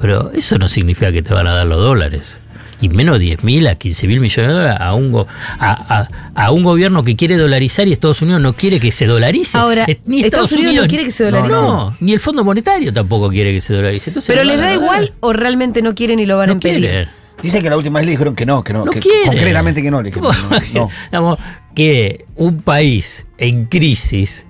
Pero 0.00 0.32
eso 0.32 0.58
no 0.58 0.66
significa 0.68 1.12
que 1.12 1.22
te 1.22 1.34
van 1.34 1.46
a 1.46 1.52
dar 1.54 1.66
los 1.66 1.78
dólares. 1.78 2.38
Y 2.82 2.88
menos 2.88 3.20
10 3.20 3.44
mil 3.44 3.66
a 3.66 3.74
15 3.74 4.06
mil 4.06 4.20
millones 4.20 4.52
de 4.52 4.56
dólares 4.58 4.78
a 4.80 4.94
un, 4.94 5.12
go- 5.12 5.26
a, 5.58 5.98
a- 5.98 6.08
a 6.34 6.50
un 6.50 6.62
gobierno 6.62 7.04
que 7.04 7.14
quiere 7.14 7.36
dolarizar 7.36 7.86
y 7.86 7.92
Estados 7.92 8.22
Unidos 8.22 8.40
no 8.40 8.54
quiere 8.54 8.80
que 8.80 8.90
se 8.90 9.04
dolarice. 9.06 9.58
Ahora, 9.58 9.84
Eh, 9.86 10.00
Estados 10.24 10.50
Unidos 10.52 10.74
no 10.74 10.86
quiere 10.86 11.04
que 11.04 11.10
se 11.10 11.24
dolarice. 11.24 11.50
No, 11.60 11.94
ni 12.00 12.12
el 12.14 12.20
Fondo 12.20 12.42
Monetario 12.42 12.90
tampoco 12.94 13.28
quiere 13.28 13.52
que 13.52 13.60
se 13.60 13.74
dolarice. 13.74 14.08
Entonces 14.08 14.28
Pero 14.34 14.44
no 14.46 14.50
les 14.52 14.58
da 14.58 14.72
igual 14.72 15.12
o 15.20 15.34
realmente 15.34 15.82
no 15.82 15.94
quieren 15.94 16.18
y 16.20 16.24
lo 16.24 16.38
van 16.38 16.48
a 16.48 16.52
impedir. 16.52 16.80
quieren. 16.80 17.08
Dicen 17.42 17.62
que 17.62 17.70
la 17.70 17.76
última 17.76 17.98
vez 17.98 18.06
le 18.06 18.12
dijeron 18.12 18.34
que 18.34 18.46
no, 18.46 18.62
que 18.62 18.72
no. 18.72 18.84
No 18.84 18.92
que 18.92 19.00
quiere. 19.00 19.26
Concretamente 19.26 19.82
que 19.82 19.90
no. 19.90 20.02
Le 20.02 20.10
dijeron, 20.10 20.32
no, 20.74 20.88
no. 21.12 21.38
Que 21.74 22.26
un 22.36 22.62
país 22.62 23.26
en 23.38 23.66
crisis, 23.66 24.46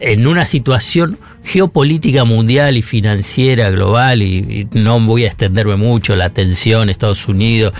en 0.00 0.26
una 0.26 0.46
situación 0.46 1.18
geopolítica 1.44 2.24
mundial 2.24 2.76
y 2.76 2.82
financiera 2.82 3.70
global, 3.70 4.22
y, 4.22 4.68
y 4.72 4.78
no 4.78 5.00
voy 5.00 5.24
a 5.24 5.28
extenderme 5.28 5.76
mucho, 5.76 6.14
la 6.16 6.30
tensión 6.30 6.88
Estados 6.88 7.26
Unidos, 7.28 7.74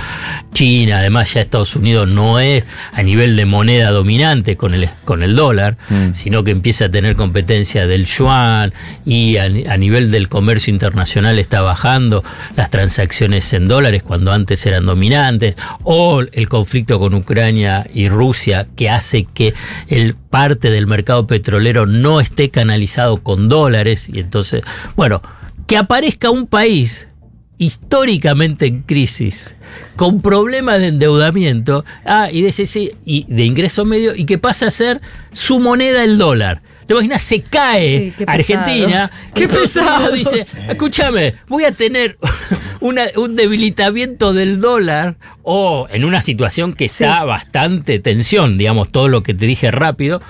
China, 0.53 0.99
además 0.99 1.33
ya 1.33 1.41
Estados 1.41 1.77
Unidos 1.77 2.09
no 2.09 2.41
es 2.41 2.65
a 2.93 3.03
nivel 3.03 3.37
de 3.37 3.47
moneda 3.47 3.91
dominante 3.91 4.57
con 4.57 4.75
el, 4.75 4.89
con 5.05 5.23
el 5.23 5.37
dólar, 5.37 5.77
sino 6.13 6.45
que 6.45 6.51
empieza 6.51 6.87
a 6.87 6.89
tener 6.91 7.17
competencia 7.17 7.87
del 7.87 8.07
yuan 8.07 8.73
y 9.05 9.37
a, 9.37 9.45
a 9.45 9.77
nivel 9.77 10.11
del 10.11 10.29
comercio 10.29 10.73
internacional 10.73 11.39
está 11.39 11.61
bajando 11.63 12.25
las 12.57 12.71
transacciones 12.71 13.53
en 13.53 13.69
dólares 13.69 14.03
cuando 14.03 14.33
antes 14.33 14.65
eran 14.67 14.87
dominantes, 14.87 15.57
o 15.83 16.21
el 16.21 16.49
conflicto 16.49 16.99
con 16.99 17.15
Ucrania 17.15 17.87
y 17.93 18.09
Rusia 18.09 18.67
que 18.77 18.91
hace 18.91 19.25
que 19.25 19.55
el 19.89 20.17
parte 20.33 20.71
del 20.71 20.87
mercado 20.87 21.27
petrolero 21.27 21.85
no 21.85 22.19
esté 22.19 22.49
canalizado 22.49 23.23
con 23.23 23.51
dólares 23.51 24.09
y 24.09 24.19
entonces, 24.19 24.63
bueno, 24.97 25.21
que 25.67 25.77
aparezca 25.77 26.31
un 26.31 26.47
país 26.47 27.09
históricamente 27.59 28.67
en 28.67 28.81
crisis, 28.81 29.55
con 29.95 30.23
problemas 30.23 30.81
de 30.81 30.89
endeudamiento 30.89 31.85
ah, 32.07 32.31
y, 32.33 32.41
de 32.41 32.95
y 33.05 33.27
de 33.29 33.45
ingreso 33.45 33.85
medio, 33.85 34.17
y 34.17 34.25
que 34.25 34.39
pasa 34.39 34.69
a 34.69 34.71
ser 34.71 35.03
su 35.33 35.61
moneda 35.61 36.03
el 36.03 36.17
dólar. 36.17 36.63
¿Te 36.87 36.95
imaginas? 36.95 37.23
Se 37.23 37.41
cae 37.43 38.13
Sí, 38.17 38.25
Argentina. 38.27 39.11
Qué 39.35 39.49
pesados. 39.49 40.13
Dice, 40.13 40.45
escúchame, 40.69 41.35
voy 41.49 41.65
a 41.65 41.73
tener 41.73 42.19
una- 42.81 43.09
un 43.17 43.37
debilitamiento 43.37 44.33
del 44.33 44.61
dólar 44.61 45.17
o 45.43 45.87
en 45.91 46.05
una 46.05 46.21
situación 46.21 46.75
que 46.75 46.89
Sí. 46.89 47.05
está 47.05 47.25
bastante 47.25 47.99
tensión, 47.99 48.57
digamos, 48.57 48.91
todo 48.91 49.09
lo 49.09 49.23
que 49.23 49.35
te 49.35 49.47
dije 49.47 49.71
rápido, 49.71 50.21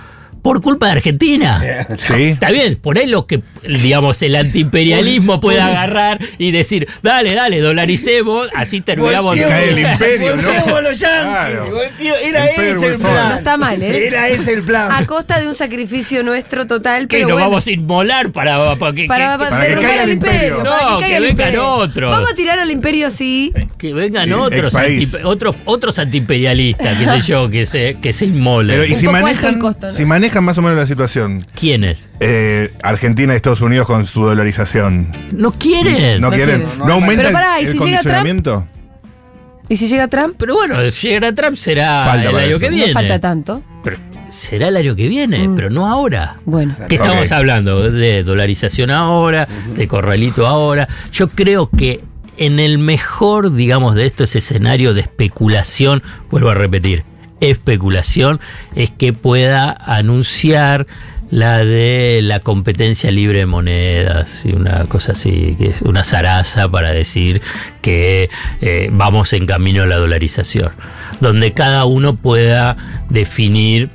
por 0.42 0.60
culpa 0.60 0.86
de 0.86 0.92
Argentina. 0.92 1.62
Sí. 1.98 2.24
Está 2.24 2.50
bien, 2.50 2.76
por 2.76 2.98
ahí 2.98 3.06
lo 3.06 3.26
que, 3.26 3.42
digamos, 3.66 4.20
el 4.22 4.34
antiimperialismo 4.36 5.40
puede 5.40 5.60
agarrar 5.60 6.18
y 6.38 6.50
decir, 6.50 6.88
dale, 7.02 7.34
dale, 7.34 7.60
dolaricemos, 7.60 8.48
así 8.54 8.80
terminamos. 8.80 9.36
Volteemos- 9.36 9.48
Cae 9.48 9.68
el 9.70 9.78
imperio, 9.78 10.36
¿no? 10.36 10.80
los. 10.80 10.98
Claro. 10.98 11.66
Volteo- 11.70 12.14
Era 12.24 12.50
Imperio 12.50 12.76
ese 12.76 12.86
el 12.88 12.98
plan. 12.98 13.28
No 13.30 13.34
está 13.36 13.56
mal, 13.56 13.82
¿eh? 13.82 14.06
Era 14.06 14.28
ese 14.28 14.52
el 14.54 14.62
plan. 14.62 14.90
A 14.92 15.06
costa 15.06 15.38
de 15.40 15.48
un 15.48 15.54
sacrificio 15.54 16.22
nuestro 16.24 16.66
total, 16.66 17.02
que 17.08 17.16
pero 17.16 17.28
nos 17.28 17.32
bueno. 17.34 17.48
vamos 17.50 17.66
a 17.66 17.70
inmolar 17.70 18.32
para, 18.32 18.74
para 18.76 18.92
que, 18.94 19.06
para, 19.06 19.38
que- 19.38 19.44
para 19.44 19.60
que 19.60 19.68
derrocar 19.68 19.88
caiga 19.90 20.02
al 20.02 20.08
el 20.08 20.14
imperio. 20.16 20.38
imperio. 20.58 20.64
para 20.64 20.90
No, 20.90 20.98
que, 20.98 21.06
que 21.06 21.12
vengan 21.12 21.30
imperio. 21.30 21.66
otros. 21.74 22.10
Vamos 22.10 22.30
a 22.32 22.34
tirar 22.34 22.58
al 22.58 22.70
imperio, 22.70 23.10
sí. 23.10 23.52
que 23.78 23.92
vengan 23.94 24.26
Sí, 24.26 24.32
otros, 24.32 24.64
expaís. 24.68 25.14
anti- 25.14 25.24
otros 25.26 25.56
otros 25.64 25.98
antiimperialistas, 25.98 26.98
qué 26.98 27.04
sé 27.04 27.20
yo, 27.28 27.50
que 27.50 27.66
se, 27.66 27.96
que 28.02 28.12
se 28.12 28.26
inmolen. 28.26 28.76
Pero, 28.76 28.86
¿y 28.86 28.92
Un 28.92 28.96
si 28.98 29.06
poco 29.06 29.16
alto 29.16 29.28
el 29.28 29.34
manejan, 29.36 29.58
costo, 29.60 29.86
¿no? 29.88 29.92
si 29.92 30.04
manejan 30.04 30.31
más 30.40 30.56
o 30.58 30.62
menos 30.62 30.78
la 30.78 30.86
situación? 30.86 31.44
¿Quiénes? 31.54 32.08
eh, 32.20 32.72
Argentina 32.82 33.32
y 33.32 33.36
Estados 33.36 33.60
Unidos 33.60 33.86
con 33.86 34.06
su 34.06 34.22
dolarización. 34.24 35.12
No 35.32 35.52
quieren. 35.52 36.20
¿No, 36.20 36.30
No 36.30 36.34
quieren? 36.36 36.60
quieren. 36.62 36.78
¿No, 36.78 36.86
No, 36.86 36.92
aumenta 36.94 37.16
Pero 37.16 37.28
el- 37.28 37.34
pará, 37.34 37.60
¿y 37.60 37.64
el, 37.64 37.72
si 37.72 37.78
llega 37.78 37.84
Trump? 37.84 37.96
condicionamiento? 37.96 38.66
¿Y 39.68 39.76
si 39.76 39.88
llega 39.88 40.08
Trump? 40.08 40.34
Pero 40.38 40.54
bueno, 40.54 40.90
si 40.90 41.08
llega 41.08 41.32
Trump 41.34 41.56
será 41.56 42.04
Falta 42.04 42.24
el 42.26 42.32
para 42.32 42.44
año 42.44 42.50
eso. 42.52 42.60
que 42.60 42.66
No 42.66 42.72
viene. 42.76 42.86
No 42.88 42.98
falta 43.00 43.18
tanto. 43.20 43.62
Pero 43.84 43.96
será 44.28 44.68
el 44.68 44.76
año 44.76 44.94
que 44.96 45.08
viene, 45.08 45.48
Mm. 45.48 45.54
pero 45.56 45.70
no 45.70 45.86
ahora. 45.86 46.36
Bueno. 46.44 46.74
¿Qué 46.88 46.96
Ok. 46.98 47.04
estamos 47.04 47.32
hablando? 47.32 47.90
De 47.90 48.22
dolarización 48.24 48.90
ahora, 48.90 49.48
de 49.76 49.88
corralito 49.88 50.46
ahora. 50.46 50.88
Yo 51.12 51.28
creo 51.30 51.70
que 51.70 52.02
en 52.38 52.58
el 52.60 52.78
mejor, 52.78 53.54
digamos, 53.54 53.94
de 53.94 54.06
estos 54.06 54.34
escenarios 54.36 54.94
de 54.94 55.02
especulación, 55.02 56.02
vuelvo 56.30 56.50
a 56.50 56.54
repetir, 56.54 57.04
especulación, 57.50 58.40
es 58.74 58.90
que 58.90 59.12
pueda 59.12 59.70
anunciar 59.86 60.86
la 61.30 61.64
de 61.64 62.20
la 62.22 62.40
competencia 62.40 63.10
libre 63.10 63.38
de 63.38 63.46
monedas 63.46 64.44
y 64.44 64.54
una 64.54 64.84
cosa 64.84 65.12
así, 65.12 65.56
que 65.58 65.68
es 65.68 65.80
una 65.80 66.04
zaraza 66.04 66.68
para 66.70 66.92
decir 66.92 67.40
que 67.80 68.28
eh, 68.60 68.90
vamos 68.92 69.32
en 69.32 69.46
camino 69.46 69.82
a 69.82 69.86
la 69.86 69.96
dolarización, 69.96 70.72
donde 71.20 71.52
cada 71.52 71.86
uno 71.86 72.16
pueda 72.16 72.76
definir 73.08 73.88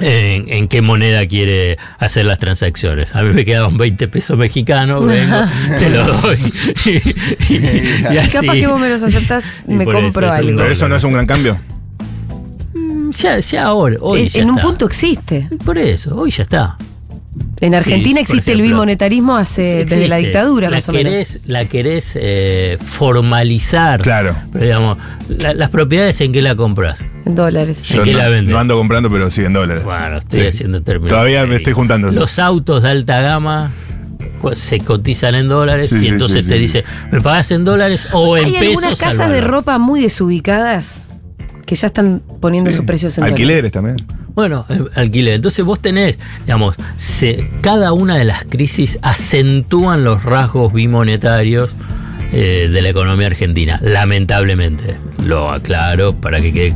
en, 0.00 0.52
en 0.52 0.66
qué 0.68 0.82
moneda 0.82 1.26
quiere 1.28 1.76
hacer 2.00 2.24
las 2.24 2.40
transacciones. 2.40 3.14
A 3.14 3.22
mí 3.22 3.32
me 3.34 3.44
quedaban 3.44 3.76
20 3.76 4.08
pesos 4.08 4.36
mexicanos, 4.36 5.06
vengo, 5.06 5.36
te 5.78 5.90
lo 5.90 6.04
doy. 6.06 6.38
y, 7.48 7.54
y- 7.54 8.04
y 8.14 8.18
así. 8.18 8.32
Capaz 8.32 8.54
que 8.54 8.66
vos 8.66 8.80
me 8.80 8.88
los 8.88 9.02
aceptás, 9.04 9.44
Y 9.68 9.74
me 9.74 9.84
compro 9.84 10.26
eso 10.28 10.36
algo. 10.36 10.58
Pero 10.58 10.72
eso 10.72 10.88
no 10.88 10.96
es 10.96 11.04
un 11.04 11.12
gran 11.12 11.26
cambio. 11.26 11.60
Ya, 13.12 13.38
ya 13.40 13.64
ahora, 13.64 13.96
hoy 14.00 14.22
En, 14.22 14.28
ya 14.28 14.40
en 14.42 14.50
un 14.50 14.56
está. 14.58 14.66
punto 14.68 14.86
existe. 14.86 15.48
Por 15.64 15.78
eso, 15.78 16.16
hoy 16.16 16.30
ya 16.30 16.42
está. 16.44 16.76
En 17.60 17.74
Argentina 17.74 18.18
Sí, 18.18 18.22
existe 18.22 18.52
el 18.52 18.62
bimonetarismo 18.62 19.36
hace, 19.36 19.82
Sí, 19.82 19.84
desde 19.84 20.08
la 20.08 20.16
dictadura, 20.16 20.70
la 20.70 20.76
más 20.76 20.88
o 20.88 20.92
menos. 20.92 21.38
La 21.46 21.64
querés 21.66 22.12
eh, 22.20 22.78
formalizar. 22.84 24.00
Claro. 24.02 24.34
Pero 24.52 24.64
digamos, 24.64 24.98
la- 25.28 25.54
las 25.54 25.70
propiedades 25.70 26.20
en 26.20 26.32
qué 26.32 26.42
la 26.42 26.54
compras. 26.56 26.98
En 27.26 27.34
dólares. 27.34 27.78
¿En 27.90 27.96
Yo 27.96 28.02
qué 28.04 28.12
no, 28.12 28.18
la 28.18 28.28
venden? 28.28 28.52
no 28.52 28.58
ando 28.58 28.76
comprando, 28.76 29.10
pero 29.10 29.30
sí 29.30 29.44
en 29.44 29.52
dólares. 29.52 29.84
Bueno, 29.84 30.18
estoy 30.18 30.40
Sí. 30.42 30.46
haciendo 30.48 30.82
términos. 30.82 31.10
Todavía 31.10 31.46
me 31.46 31.56
estoy 31.56 31.72
juntando. 31.74 32.10
Los 32.10 32.38
autos 32.38 32.82
de 32.82 32.90
alta 32.90 33.20
gama 33.20 33.70
se 34.54 34.80
cotizan 34.80 35.34
en 35.34 35.48
dólares 35.48 35.90
Sí, 35.90 36.04
y 36.06 36.08
entonces 36.08 36.44
sí, 36.44 36.48
te 36.50 36.56
sí. 36.56 36.60
dice, 36.62 36.84
¿me 37.12 37.20
pagas 37.20 37.50
en 37.50 37.64
dólares 37.64 38.08
o 38.12 38.36
en 38.36 38.46
Hay 38.46 38.52
pesos? 38.52 38.66
algunas 38.68 38.92
al 38.92 38.98
casas 38.98 39.28
de 39.30 39.36
valor?" 39.40 39.50
ropa 39.50 39.78
muy 39.78 40.00
desubicadas 40.00 41.06
que 41.68 41.74
ya 41.76 41.88
están 41.88 42.22
poniendo 42.40 42.70
sus 42.70 42.86
precios 42.86 43.18
en 43.18 43.24
Alquileres 43.24 43.70
dólares. 43.70 43.72
también. 43.98 44.28
Bueno, 44.34 44.64
eh, 44.70 44.80
alquiler. 44.94 45.34
Entonces 45.34 45.62
vos 45.66 45.78
tenés, 45.80 46.18
digamos, 46.46 46.74
se- 46.96 47.46
cada 47.60 47.92
una 47.92 48.16
de 48.16 48.24
las 48.24 48.44
crisis 48.44 48.98
acentúan 49.02 50.02
los 50.02 50.22
rasgos 50.22 50.72
bimonetarios 50.72 51.70
eh, 52.32 52.70
de 52.72 52.80
la 52.82 52.88
economía 52.88 53.26
argentina, 53.26 53.78
lamentablemente. 53.82 54.96
Lo 55.24 55.50
aclaro 55.50 56.14
para 56.14 56.40
que 56.40 56.52
quede, 56.54 56.74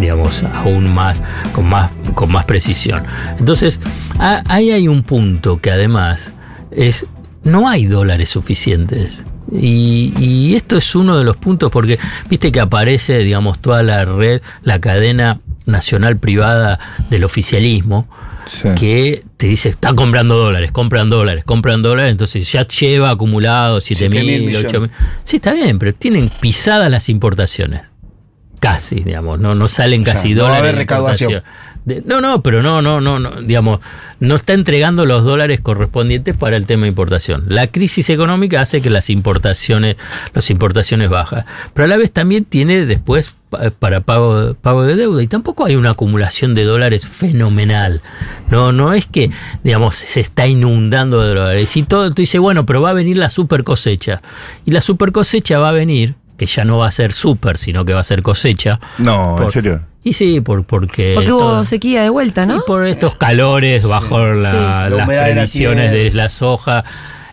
digamos, 0.00 0.42
aún 0.42 0.92
más, 0.92 1.22
con 1.52 1.66
más, 1.68 1.90
con 2.14 2.32
más 2.32 2.44
precisión. 2.44 3.04
Entonces, 3.38 3.78
a- 4.18 4.42
ahí 4.48 4.72
hay 4.72 4.88
un 4.88 5.04
punto 5.04 5.58
que 5.58 5.70
además 5.70 6.32
es, 6.72 7.06
no 7.44 7.68
hay 7.68 7.86
dólares 7.86 8.30
suficientes. 8.30 9.22
Y, 9.54 10.12
y 10.18 10.56
esto 10.56 10.76
es 10.76 10.94
uno 10.94 11.16
de 11.16 11.24
los 11.24 11.36
puntos 11.36 11.70
porque, 11.70 11.98
viste 12.28 12.50
que 12.50 12.60
aparece, 12.60 13.18
digamos, 13.20 13.60
toda 13.60 13.82
la 13.82 14.04
red, 14.04 14.42
la 14.62 14.80
cadena 14.80 15.40
nacional 15.66 16.16
privada 16.18 16.78
del 17.10 17.24
oficialismo, 17.24 18.08
Sí. 18.46 18.68
que 18.78 19.24
te 19.38 19.46
dice, 19.46 19.70
están 19.70 19.96
comprando 19.96 20.36
dólares, 20.36 20.70
compran 20.70 21.08
dólares, 21.08 21.44
compran 21.44 21.80
dólares, 21.80 22.10
entonces 22.10 22.50
ya 22.52 22.66
lleva 22.68 23.08
acumulado 23.08 23.80
7 23.80 23.98
Siete 24.10 24.14
mil 24.22 24.42
mil, 24.44 24.56
8 24.56 24.80
mil. 24.82 24.90
Sí, 25.24 25.36
está 25.36 25.54
bien, 25.54 25.78
pero 25.78 25.94
tienen 25.94 26.28
pisadas 26.28 26.90
las 26.90 27.08
importaciones. 27.08 27.82
Casi, 28.60 28.96
digamos, 28.96 29.38
no, 29.40 29.54
no 29.54 29.66
salen 29.66 30.02
O 30.02 30.04
sea, 30.04 30.14
casi 30.14 30.34
no 30.34 30.44
va 30.44 30.56
a 30.56 30.58
haber 30.58 30.74
recaudación. 30.76 31.42
No, 32.06 32.20
no, 32.20 32.42
pero 32.42 32.62
no, 32.62 32.80
no, 32.80 33.00
no, 33.00 33.18
no, 33.18 33.42
digamos, 33.42 33.80
no 34.20 34.34
está 34.36 34.54
entregando 34.54 35.04
los 35.04 35.22
dólares 35.24 35.60
correspondientes 35.60 36.36
para 36.36 36.56
el 36.56 36.64
tema 36.66 36.82
de 36.82 36.88
importación. 36.88 37.44
La 37.48 37.66
crisis 37.66 38.08
económica 38.10 38.60
hace 38.60 38.80
que 38.80 38.90
las 38.90 39.10
importaciones, 39.10 39.96
las 40.32 40.48
importaciones 40.50 41.10
bajas, 41.10 41.44
pero 41.74 41.84
a 41.84 41.88
la 41.88 41.96
vez 41.96 42.10
también 42.10 42.44
tiene 42.46 42.86
después 42.86 43.34
pa- 43.50 43.70
para 43.70 44.00
pago, 44.00 44.54
pago 44.54 44.84
de 44.84 44.96
deuda 44.96 45.22
y 45.22 45.26
tampoco 45.26 45.66
hay 45.66 45.76
una 45.76 45.90
acumulación 45.90 46.54
de 46.54 46.64
dólares 46.64 47.06
fenomenal. 47.06 48.00
No, 48.50 48.72
no 48.72 48.94
es 48.94 49.04
que, 49.06 49.30
digamos, 49.62 49.96
se 49.96 50.20
está 50.20 50.46
inundando 50.46 51.22
de 51.22 51.34
dólares 51.34 51.76
y 51.76 51.82
todo, 51.82 52.08
tú 52.10 52.22
dices, 52.22 52.40
bueno, 52.40 52.64
pero 52.64 52.80
va 52.80 52.90
a 52.90 52.94
venir 52.94 53.16
la 53.18 53.28
super 53.28 53.62
cosecha 53.64 54.22
y 54.64 54.70
la 54.70 54.80
super 54.80 55.12
cosecha 55.12 55.58
va 55.58 55.68
a 55.68 55.72
venir, 55.72 56.14
que 56.36 56.46
ya 56.46 56.64
no 56.64 56.78
va 56.78 56.88
a 56.88 56.90
ser 56.92 57.12
super, 57.12 57.56
sino 57.58 57.84
que 57.84 57.92
va 57.92 58.00
a 58.00 58.04
ser 58.04 58.22
cosecha. 58.22 58.80
No, 58.98 59.42
en 59.42 59.50
serio. 59.50 59.80
Y 60.02 60.12
sí, 60.12 60.40
por, 60.40 60.64
porque... 60.64 61.12
Porque 61.14 61.32
hubo 61.32 61.40
todo- 61.40 61.64
sequía 61.64 62.02
de 62.02 62.10
vuelta, 62.10 62.42
Y 62.44 62.46
¿no? 62.46 62.64
por 62.66 62.86
estos 62.86 63.16
calores 63.16 63.82
bajo 63.84 64.18
la- 64.26 64.50
Sí. 64.50 64.56
La 64.56 64.88
las 64.90 65.08
la 65.08 65.90
de 65.90 66.10
la 66.12 66.28
soja 66.28 66.84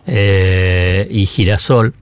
eh, 0.06 1.06
y 1.10 1.26
girasol 1.26 1.94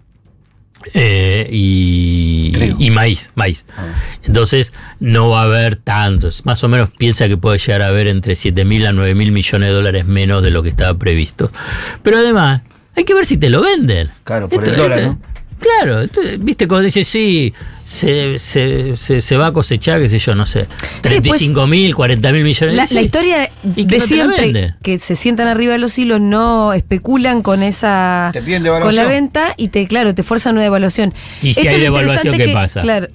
eh, 0.95 1.47
y, 1.52 2.52
y 2.78 2.90
maíz, 2.90 3.33
maíz. 3.35 3.66
Entonces 4.23 4.73
no 4.99 5.28
va 5.30 5.42
a 5.42 5.45
haber 5.45 5.76
tantos. 5.76 6.47
Más 6.47 6.64
o 6.64 6.69
menos 6.69 6.90
piensa 6.97 7.28
que 7.28 7.37
puede 7.37 7.59
llegar 7.59 7.83
a 7.83 7.88
haber 7.88 8.07
entre 8.07 8.35
7 8.35 8.64
mil 8.64 8.87
a 8.87 8.92
9 8.92 9.14
mil 9.14 9.33
millones 9.33 9.69
de 9.69 9.75
dólares 9.75 10.07
menos 10.07 10.42
de 10.42 10.50
lo 10.50 10.62
que 10.62 10.71
estaba 10.71 10.97
previsto. 10.99 11.50
Pero 12.02 12.16
además, 12.19 12.62
hay 12.97 13.04
que 13.04 13.12
ver 13.14 13.26
si 13.26 13.37
te 13.37 13.50
lo 13.50 13.61
venden. 13.62 14.11
Claro, 14.25 14.49
por 14.49 14.64
el 14.66 14.76
dólar, 14.76 15.00
¿no? 15.02 15.19
Claro, 15.61 16.02
entonces, 16.02 16.43
viste, 16.43 16.67
cuando 16.67 16.85
dice 16.87 17.05
sí, 17.05 17.52
se, 17.85 18.38
se, 18.38 18.97
se, 18.97 19.21
se 19.21 19.37
va 19.37 19.49
a 19.49 19.52
cosechar, 19.52 20.00
qué 20.00 20.09
sé 20.09 20.19
yo, 20.19 20.35
no 20.35 20.47
sé, 20.47 20.67
pues, 21.02 21.02
35 21.02 21.67
mil, 21.67 21.95
40 21.95 22.33
mil 22.33 22.45
millones 22.45 22.75
La, 22.76 22.87
sí. 22.87 22.95
la 22.95 23.02
historia 23.02 23.50
¿Y 23.76 23.85
que 23.87 23.99
de 23.99 23.99
no 23.99 24.05
te 24.07 24.17
la 24.17 24.37
siempre 24.37 24.75
que 24.83 24.99
se 24.99 25.17
sientan 25.17 25.49
arriba 25.49 25.73
de 25.73 25.79
los 25.79 25.99
hilos 25.99 26.21
no 26.21 26.73
especulan 26.73 27.43
con 27.43 27.62
esa 27.62 28.31
Te 28.33 28.43
piden 28.43 28.64
con 28.64 28.95
la 28.97 29.07
venta 29.07 29.55
y 29.57 29.69
te 29.69 29.87
claro 29.87 30.14
te 30.14 30.23
fuerzan 30.23 30.55
una 30.55 30.62
devaluación. 30.62 31.12
Y 31.43 31.52
si 31.52 31.61
Esto 31.61 31.75
hay 31.75 31.81
devaluación, 31.81 32.35
interesante 32.35 32.38
¿qué 32.38 32.45
que- 32.50 32.55
pasa? 32.55 32.81
Claro. 32.81 33.09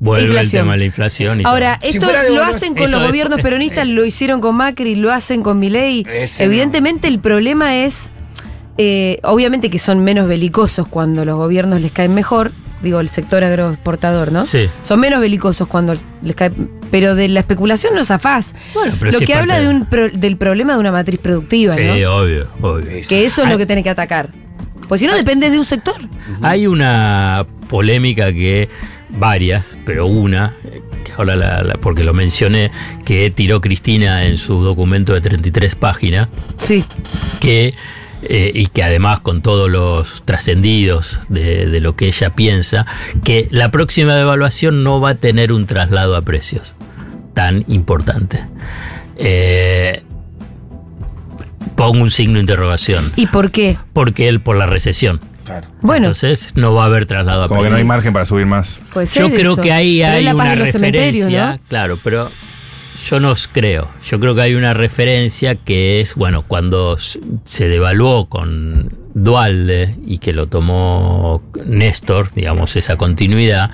Vuelve 0.00 0.24
inflación. 0.26 0.60
el 0.60 0.62
tema 0.64 0.72
de 0.72 0.78
la 0.78 0.84
inflación 0.84 1.40
y 1.40 1.44
Ahora, 1.44 1.78
todo. 1.80 2.10
Esto 2.10 2.34
lo 2.34 2.44
hacen 2.44 2.74
con 2.74 2.90
los 2.90 3.00
es- 3.00 3.06
gobiernos 3.06 3.40
peronistas, 3.40 3.86
lo 3.86 4.04
hicieron 4.04 4.40
con 4.40 4.54
Macri, 4.56 4.96
lo 4.96 5.10
hacen 5.12 5.42
con 5.42 5.58
Milei. 5.58 6.04
Evidentemente 6.38 7.08
el 7.08 7.20
problema 7.20 7.76
es, 7.84 8.10
eh, 8.78 9.18
obviamente 9.22 9.70
que 9.70 9.78
son 9.78 10.02
menos 10.04 10.26
belicosos 10.28 10.88
cuando 10.88 11.24
los 11.24 11.36
gobiernos 11.36 11.80
les 11.80 11.92
caen 11.92 12.14
mejor, 12.14 12.52
digo, 12.82 13.00
el 13.00 13.08
sector 13.08 13.42
agroexportador, 13.44 14.32
¿no? 14.32 14.46
Sí. 14.46 14.66
Son 14.82 15.00
menos 15.00 15.20
belicosos 15.20 15.68
cuando 15.68 15.94
les 16.22 16.34
cae, 16.36 16.52
pero 16.90 17.14
de 17.14 17.28
la 17.28 17.40
especulación 17.40 17.94
no 17.94 18.04
zafás. 18.04 18.54
Bueno, 18.74 18.94
pero 18.98 19.12
lo 19.12 19.18
sí 19.20 19.24
que 19.24 19.34
habla 19.34 19.54
parte 19.54 19.66
de 19.66 19.72
de- 19.72 19.80
un 19.80 19.86
pro- 19.86 20.10
del 20.10 20.36
problema 20.36 20.74
de 20.74 20.80
una 20.80 20.92
matriz 20.92 21.18
productiva, 21.20 21.74
Sí, 21.74 21.82
¿no? 21.84 21.92
obvio, 22.16 22.48
obvio. 22.60 22.86
Que 23.08 23.24
eso 23.24 23.42
es 23.44 23.48
lo 23.48 23.56
que 23.58 23.66
tenés 23.66 23.84
que 23.84 23.90
atacar. 23.90 24.30
Pues 24.88 25.00
si 25.00 25.06
no 25.06 25.14
depende 25.16 25.48
de 25.48 25.58
un 25.58 25.64
sector. 25.64 25.94
Hay 26.42 26.66
una 26.66 27.46
polémica 27.68 28.32
que, 28.34 28.68
varias, 29.08 29.76
pero 29.86 30.06
una, 30.06 30.52
que 31.04 31.12
ahora 31.16 31.36
la- 31.36 31.62
la- 31.62 31.74
porque 31.74 32.04
lo 32.04 32.12
mencioné, 32.12 32.70
que 33.06 33.30
tiró 33.30 33.62
Cristina 33.62 34.26
en 34.26 34.36
su 34.36 34.62
documento 34.62 35.14
de 35.14 35.22
33 35.22 35.74
páginas, 35.74 36.28
Sí. 36.58 36.84
que, 37.40 37.72
eh, 38.28 38.50
y 38.54 38.66
que 38.68 38.82
además 38.82 39.20
con 39.20 39.42
todos 39.42 39.70
los 39.70 40.22
trascendidos 40.24 41.20
de, 41.28 41.66
de 41.66 41.80
lo 41.80 41.96
que 41.96 42.06
ella 42.06 42.30
piensa, 42.30 42.86
que 43.22 43.48
la 43.50 43.70
próxima 43.70 44.14
devaluación 44.14 44.82
no 44.84 45.00
va 45.00 45.10
a 45.10 45.14
tener 45.16 45.52
un 45.52 45.66
traslado 45.66 46.16
a 46.16 46.22
precios 46.22 46.74
tan 47.34 47.64
importante. 47.68 48.44
Eh, 49.16 50.02
pongo 51.76 52.02
un 52.02 52.10
signo 52.10 52.34
de 52.34 52.40
interrogación, 52.40 53.12
¿Y 53.16 53.26
por 53.26 53.50
qué? 53.50 53.76
porque 53.92 54.28
él 54.28 54.40
por 54.40 54.56
la 54.56 54.66
recesión. 54.66 55.20
Claro. 55.44 55.68
Bueno, 55.82 56.06
Entonces 56.06 56.52
no 56.54 56.72
va 56.72 56.84
a 56.84 56.86
haber 56.86 57.04
traslado 57.04 57.44
a 57.44 57.48
Como 57.48 57.62
que 57.62 57.68
no 57.70 57.76
hay 57.76 57.84
margen 57.84 58.14
para 58.14 58.24
subir 58.24 58.46
más. 58.46 58.80
puede 58.94 59.06
ser 59.06 59.22
Yo 59.24 59.34
creo 59.34 59.52
eso. 59.52 59.60
que 59.62 59.72
ahí 59.72 59.98
Pero 60.00 60.12
hay 60.14 60.24
la 60.24 60.30
paz 60.32 60.40
una 60.40 60.50
de 60.50 60.56
los 60.56 60.68
cementerios, 60.70 61.26
referencia, 61.26 61.50
¿no? 61.62 61.68
claro, 61.68 61.98
pero 62.02 62.30
yo 63.04 63.20
no 63.20 63.34
creo. 63.52 63.90
Yo 64.04 64.18
creo 64.20 64.34
que 64.34 64.42
hay 64.42 64.54
una 64.54 64.74
referencia 64.74 65.54
que 65.54 66.00
es, 66.00 66.14
bueno, 66.14 66.42
cuando 66.46 66.96
se 67.44 67.68
devaluó 67.68 68.26
con 68.28 68.96
Dualde 69.14 69.96
y 70.06 70.18
que 70.18 70.32
lo 70.32 70.46
tomó 70.48 71.42
Néstor, 71.64 72.32
digamos, 72.34 72.76
esa 72.76 72.96
continuidad, 72.96 73.70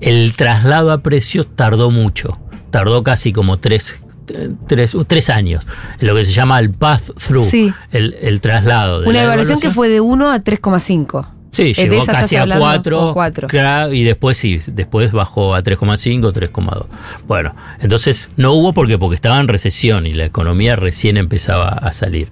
el 0.00 0.34
traslado 0.34 0.92
a 0.92 0.98
precios 1.02 1.48
tardó 1.54 1.90
mucho. 1.90 2.38
Tardó 2.70 3.02
casi 3.04 3.32
como 3.32 3.58
tres, 3.58 3.98
tres, 4.66 4.94
uh, 4.94 5.04
tres 5.04 5.30
años. 5.30 5.64
Lo 6.00 6.14
que 6.14 6.24
se 6.24 6.32
llama 6.32 6.58
el 6.58 6.70
pass-through, 6.70 7.44
Sí. 7.48 7.72
el, 7.92 8.16
el 8.20 8.40
traslado. 8.40 9.00
de 9.00 9.08
Una 9.08 9.22
evaluación 9.22 9.60
que 9.60 9.70
fue 9.70 9.88
de 9.88 10.00
1 10.00 10.30
a 10.32 10.38
3,5. 10.40 11.28
Sí, 11.54 11.70
Es 11.70 11.76
de 11.76 11.84
llegó 11.84 12.04
casi 12.04 12.36
a 12.36 12.42
hablando, 12.42 12.64
4, 12.64 13.08
o 13.08 13.14
cuatro. 13.14 13.48
y 13.92 14.02
después 14.02 14.36
sí, 14.36 14.60
después 14.66 15.12
bajó 15.12 15.54
a 15.54 15.62
3,5, 15.62 16.32
3,2. 16.32 16.86
Bueno, 17.26 17.54
entonces 17.80 18.30
no 18.36 18.52
hubo 18.52 18.72
porque 18.72 18.98
porque 18.98 19.14
estaba 19.14 19.38
en 19.40 19.48
recesión 19.48 20.06
y 20.06 20.14
la 20.14 20.24
economía 20.24 20.76
recién 20.76 21.16
empezaba 21.16 21.68
a 21.68 21.92
salir. 21.92 22.28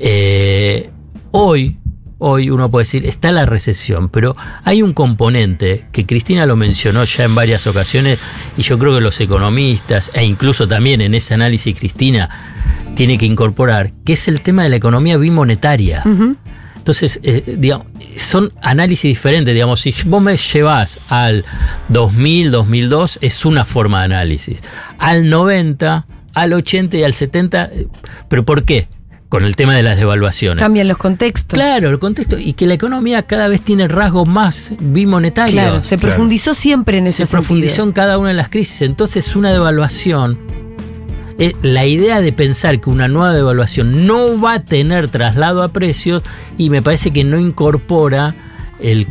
Eh, 0.00 0.90
hoy, 1.32 1.78
hoy 2.18 2.48
uno 2.50 2.70
puede 2.70 2.84
decir, 2.84 3.06
está 3.06 3.30
la 3.30 3.44
recesión, 3.44 4.08
pero 4.08 4.36
hay 4.64 4.82
un 4.82 4.94
componente 4.94 5.84
que 5.92 6.06
Cristina 6.06 6.46
lo 6.46 6.56
mencionó 6.56 7.04
ya 7.04 7.24
en 7.24 7.34
varias 7.34 7.66
ocasiones 7.66 8.18
y 8.56 8.62
yo 8.62 8.78
creo 8.78 8.94
que 8.94 9.00
los 9.02 9.20
economistas 9.20 10.10
e 10.14 10.24
incluso 10.24 10.66
también 10.66 11.02
en 11.02 11.14
ese 11.14 11.34
análisis 11.34 11.78
Cristina 11.78 12.54
tiene 12.94 13.18
que 13.18 13.26
incorporar, 13.26 13.92
que 14.04 14.14
es 14.14 14.26
el 14.28 14.40
tema 14.40 14.62
de 14.62 14.70
la 14.70 14.76
economía 14.76 15.18
bimonetaria. 15.18 16.02
Entonces, 16.86 17.18
eh, 17.24 17.42
digamos, 17.58 17.88
son 18.16 18.52
análisis 18.62 19.08
diferentes. 19.08 19.52
Digamos, 19.52 19.80
si 19.80 19.92
vos 20.04 20.22
me 20.22 20.36
llevas 20.36 21.00
al 21.08 21.44
2000, 21.88 22.52
2002, 22.52 23.18
es 23.22 23.44
una 23.44 23.64
forma 23.64 23.98
de 23.98 24.04
análisis. 24.04 24.62
Al 25.00 25.28
90, 25.28 26.06
al 26.32 26.52
80 26.52 26.96
y 26.98 27.02
al 27.02 27.12
70, 27.12 27.64
eh, 27.72 27.88
¿pero 28.28 28.44
por 28.44 28.62
qué? 28.62 28.86
Con 29.28 29.44
el 29.44 29.56
tema 29.56 29.74
de 29.74 29.82
las 29.82 29.96
devaluaciones. 29.98 30.62
Cambian 30.62 30.86
los 30.86 30.96
contextos. 30.96 31.56
Claro, 31.58 31.90
el 31.90 31.98
contexto. 31.98 32.38
Y 32.38 32.52
que 32.52 32.66
la 32.66 32.74
economía 32.74 33.24
cada 33.24 33.48
vez 33.48 33.62
tiene 33.62 33.88
rasgos 33.88 34.28
más 34.28 34.70
bimonetarios. 34.78 35.54
Claro, 35.54 35.82
se 35.82 35.96
Claro. 35.96 36.14
profundizó 36.14 36.54
siempre 36.54 36.98
en 36.98 37.08
ese 37.08 37.26
se 37.26 37.32
profundizó 37.32 37.66
sentido. 37.82 37.86
en 37.86 37.92
cada 37.94 38.18
una 38.18 38.28
de 38.28 38.34
las 38.34 38.48
crisis. 38.48 38.82
Entonces, 38.82 39.34
una 39.34 39.50
devaluación, 39.50 40.38
la 41.62 41.84
idea 41.86 42.20
de 42.20 42.32
pensar 42.32 42.80
que 42.80 42.88
una 42.90 43.08
nueva 43.08 43.34
devaluación 43.34 44.06
no 44.06 44.40
va 44.40 44.54
a 44.54 44.64
tener 44.64 45.08
traslado 45.08 45.62
a 45.62 45.68
precios, 45.68 46.22
y 46.56 46.70
me 46.70 46.82
parece 46.82 47.10
que 47.10 47.24
no 47.24 47.38
incorpora 47.38 48.34
el, 48.80 49.06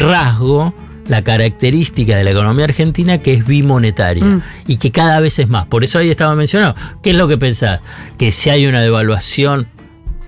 rasgo, 0.00 0.74
la 1.06 1.22
característica 1.22 2.16
de 2.16 2.24
la 2.24 2.30
economía 2.30 2.64
argentina 2.64 3.18
que 3.18 3.34
es 3.34 3.46
bimonetaria 3.46 4.24
Mm. 4.24 4.42
y 4.66 4.76
que 4.76 4.90
cada 4.92 5.20
vez 5.20 5.38
es 5.38 5.48
más. 5.48 5.66
Por 5.66 5.84
eso 5.84 5.98
ahí 5.98 6.10
estaba 6.10 6.34
mencionado. 6.34 6.74
¿Qué 7.02 7.10
es 7.10 7.16
lo 7.16 7.28
que 7.28 7.38
pensás? 7.38 7.80
Que 8.18 8.30
si 8.32 8.50
hay 8.50 8.66
una 8.66 8.80
devaluación, 8.80 9.68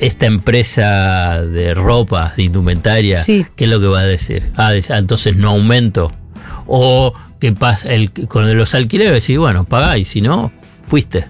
esta 0.01 0.27
empresa 0.27 1.45
de 1.45 1.73
ropa, 1.75 2.35
de 2.37 2.43
indumentaria, 2.45 3.17
Sí. 3.23 3.47
¿qué 3.55 3.65
es 3.65 3.71
lo 3.71 3.81
que 3.81 3.87
va 3.87 4.01
a 4.01 4.05
decir? 4.07 4.51
Ah, 4.57 4.73
ah, 4.91 4.99
entonces 4.99 5.37
no 5.37 5.51
aumento. 5.51 6.13
O 6.67 7.15
que 7.45 7.53
pasa 7.53 7.93
el, 7.93 8.11
con 8.11 8.57
los 8.57 8.75
alquileres, 8.75 9.13
decir, 9.13 9.39
bueno, 9.39 9.65
pagá 9.65 9.99
y 9.99 10.05
si 10.07 10.21
no, 10.23 10.51
fuiste. 10.87 11.27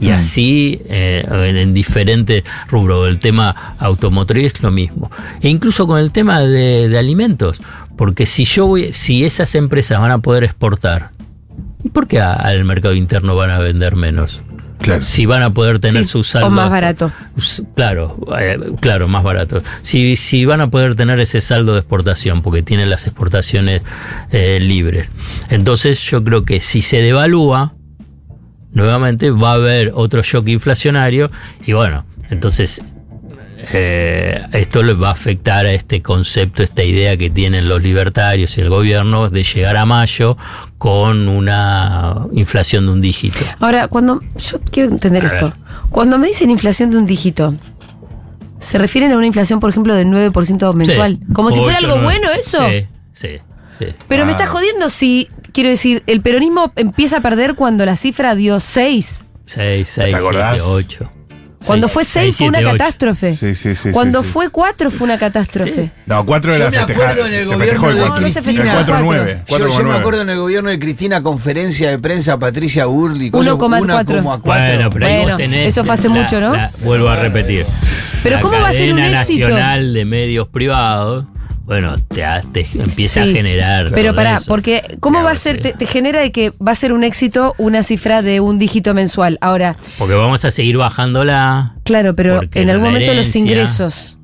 Y 0.00 0.10
así 0.10 0.82
eh, 0.86 1.24
en, 1.30 1.56
en 1.56 1.72
diferentes 1.72 2.42
rubros. 2.68 3.08
El 3.08 3.18
tema 3.18 3.76
automotriz, 3.78 4.60
lo 4.60 4.70
mismo. 4.70 5.10
E 5.40 5.48
incluso 5.48 5.86
con 5.86 5.98
el 6.00 6.10
tema 6.10 6.40
de, 6.40 6.88
de 6.88 6.98
alimentos. 6.98 7.60
Porque 7.96 8.26
si 8.26 8.44
yo 8.44 8.66
voy, 8.66 8.92
si 8.92 9.24
esas 9.24 9.54
empresas 9.54 10.00
van 10.00 10.10
a 10.10 10.18
poder 10.18 10.44
exportar, 10.44 11.10
¿y 11.84 11.88
por 11.90 12.08
qué 12.08 12.20
a- 12.20 12.32
al 12.34 12.64
mercado 12.64 12.94
interno 12.94 13.36
van 13.36 13.50
a 13.50 13.58
vender 13.58 13.94
menos? 13.96 14.42
Claro. 14.78 15.00
Si 15.02 15.26
van 15.26 15.42
a 15.42 15.50
poder 15.50 15.78
tener 15.78 16.04
Sí, 16.04 16.10
su 16.10 16.18
o 16.20 16.24
saldo. 16.24 16.50
más 16.50 16.70
barato. 16.70 17.10
Claro, 17.74 18.18
eh, 18.38 18.58
claro, 18.80 19.08
más 19.08 19.22
barato. 19.22 19.62
Si, 19.82 20.16
si 20.16 20.44
van 20.44 20.60
a 20.60 20.68
poder 20.70 20.94
tener 20.94 21.18
ese 21.18 21.40
saldo 21.40 21.72
de 21.72 21.80
exportación, 21.80 22.42
porque 22.42 22.62
tienen 22.62 22.90
las 22.90 23.06
exportaciones 23.06 23.82
eh, 24.30 24.58
libres. 24.60 25.10
Entonces 25.48 26.00
yo 26.02 26.22
creo 26.22 26.44
que 26.44 26.60
si 26.60 26.82
se 26.82 27.00
devalúa, 27.00 27.74
nuevamente 28.72 29.30
va 29.30 29.52
a 29.52 29.54
haber 29.54 29.92
otro 29.94 30.22
shock 30.22 30.48
inflacionario 30.48 31.30
y 31.64 31.72
bueno, 31.72 32.04
entonces 32.28 32.82
eh, 33.72 34.42
esto 34.52 34.82
le 34.82 34.92
va 34.92 35.08
a 35.08 35.12
afectar 35.12 35.64
a 35.66 35.72
este 35.72 36.02
concepto, 36.02 36.62
esta 36.62 36.84
idea 36.84 37.16
que 37.16 37.30
tienen 37.30 37.68
los 37.68 37.82
libertarios 37.82 38.56
y 38.58 38.60
el 38.60 38.68
gobierno 38.68 39.30
de 39.30 39.42
llegar 39.42 39.76
a 39.76 39.86
mayo 39.86 40.36
con 40.78 41.28
una 41.28 42.26
inflación 42.32 42.86
de 42.86 42.92
un 42.92 43.00
dígito. 43.00 43.38
Ahora, 43.60 43.88
cuando. 43.88 44.20
Yo 44.36 44.60
quiero 44.70 44.90
entender 44.90 45.24
A 45.24 45.28
esto. 45.28 45.46
ver. 45.46 45.54
Cuando 45.90 46.18
me 46.18 46.26
dicen 46.28 46.50
inflación 46.50 46.90
de 46.90 46.98
un 46.98 47.06
dígito, 47.06 47.54
¿se 48.58 48.78
refieren 48.78 49.12
a 49.12 49.16
una 49.16 49.26
inflación, 49.26 49.60
por 49.60 49.70
ejemplo, 49.70 49.94
del 49.94 50.08
9% 50.08 50.74
mensual? 50.74 51.18
Sí. 51.26 51.32
Como 51.32 51.50
si 51.50 51.60
fuera 51.60 51.78
algo 51.78 52.00
bueno 52.02 52.28
eso. 52.38 52.66
Sí, 52.68 52.86
sí, 53.12 53.28
sí. 53.78 53.86
Pero 54.08 54.24
me 54.26 54.32
Ah. 54.32 54.36
está 54.36 54.46
jodiendo 54.46 54.88
si, 54.90 55.28
quiero 55.52 55.70
decir, 55.70 56.02
el 56.06 56.20
peronismo 56.20 56.72
empieza 56.76 57.18
a 57.18 57.20
perder 57.20 57.54
cuando 57.54 57.86
la 57.86 57.96
cifra 57.96 58.34
dio 58.34 58.60
6. 58.60 59.24
6, 59.46 59.88
6, 59.94 60.14
acordás? 60.14 60.54
7, 60.56 60.64
8. 60.68 61.10
Cuando 61.66 61.88
fue 61.88 62.04
6 62.04 62.36
fue 62.36 62.48
una 62.48 62.62
catástrofe. 62.62 63.36
Sí, 63.36 63.54
sí, 63.54 63.74
sí. 63.74 63.90
Cuando 63.90 64.22
sí, 64.22 64.26
sí. 64.28 64.32
fue 64.32 64.50
4 64.50 64.90
fue 64.90 65.04
una 65.04 65.18
catástrofe. 65.18 65.90
No, 66.06 66.24
cuatro 66.24 66.52
Yo 66.52 66.56
era 66.56 66.70
me 66.70 66.78
festejar. 66.78 67.10
acuerdo 67.10 67.26
en 67.28 67.34
el 67.34 67.46
Se 67.46 67.54
gobierno 67.54 67.64
festejó 67.64 67.90
el 67.90 67.96
de 67.96 68.00
cuatro. 68.00 68.14
No, 68.14 68.20
no 68.20 68.30
se 68.32 68.38
El 68.38 68.44
festejó. 68.44 68.78
4-9. 68.78 69.44
Yo, 69.48 69.58
me 69.58 69.64
4,9. 69.66 69.98
acuerdo 69.98 70.22
en 70.22 70.30
el 70.30 70.38
gobierno 70.38 70.70
de 70.70 70.78
Cristina, 70.78 71.22
conferencia 71.22 71.90
de 71.90 71.98
prensa, 71.98 72.38
Patricia 72.38 72.86
Urli, 72.88 73.30
1,4. 73.30 74.40
Bueno, 74.42 74.90
pero 74.90 75.06
ahí 75.06 75.16
Bueno, 75.16 75.28
vos 75.32 75.36
tenés 75.36 75.68
eso 75.68 75.84
fue 75.84 75.94
hace 75.94 76.08
la- 76.08 76.14
mucho, 76.14 76.40
¿no? 76.40 76.54
la- 76.54 76.70
vuelvo 76.84 77.08
a 77.08 77.16
repetir. 77.16 77.66
Pero 78.22 78.36
La 78.36 78.42
¿cómo 78.42 78.60
va 78.60 78.68
a 78.68 78.72
ser 78.72 78.92
un 78.92 78.98
cadena 78.98 79.20
éxito? 79.22 79.48
nacional 79.48 79.92
de 79.94 80.04
medios 80.04 80.48
privados 80.48 81.24
bueno, 81.66 81.96
te, 82.08 82.22
te 82.52 82.66
empieza 82.74 83.22
Sí, 83.24 83.30
a 83.30 83.32
generar. 83.34 83.90
Pero 83.92 84.18
eso. 84.18 84.44
porque 84.46 84.96
¿cómo 85.00 85.22
va 85.22 85.32
a 85.32 85.34
ser? 85.34 85.56
sí. 85.56 85.62
Te, 85.62 85.72
te 85.72 85.86
genera 85.86 86.20
de 86.20 86.32
que 86.32 86.52
va 86.66 86.72
a 86.72 86.74
ser 86.76 86.92
un 86.92 87.04
éxito 87.04 87.54
una 87.58 87.82
cifra 87.82 88.22
de 88.22 88.40
un 88.40 88.58
dígito 88.58 88.94
mensual. 88.94 89.36
Ahora, 89.40 89.76
Porque 89.98 90.14
vamos 90.14 90.44
a 90.44 90.50
seguir 90.50 90.76
bajándola. 90.76 91.74
claro, 91.84 92.14
pero 92.14 92.40
en 92.54 92.70
algún 92.70 92.86
momento 92.88 93.12
los 93.14 93.34
ingresos 93.36 94.15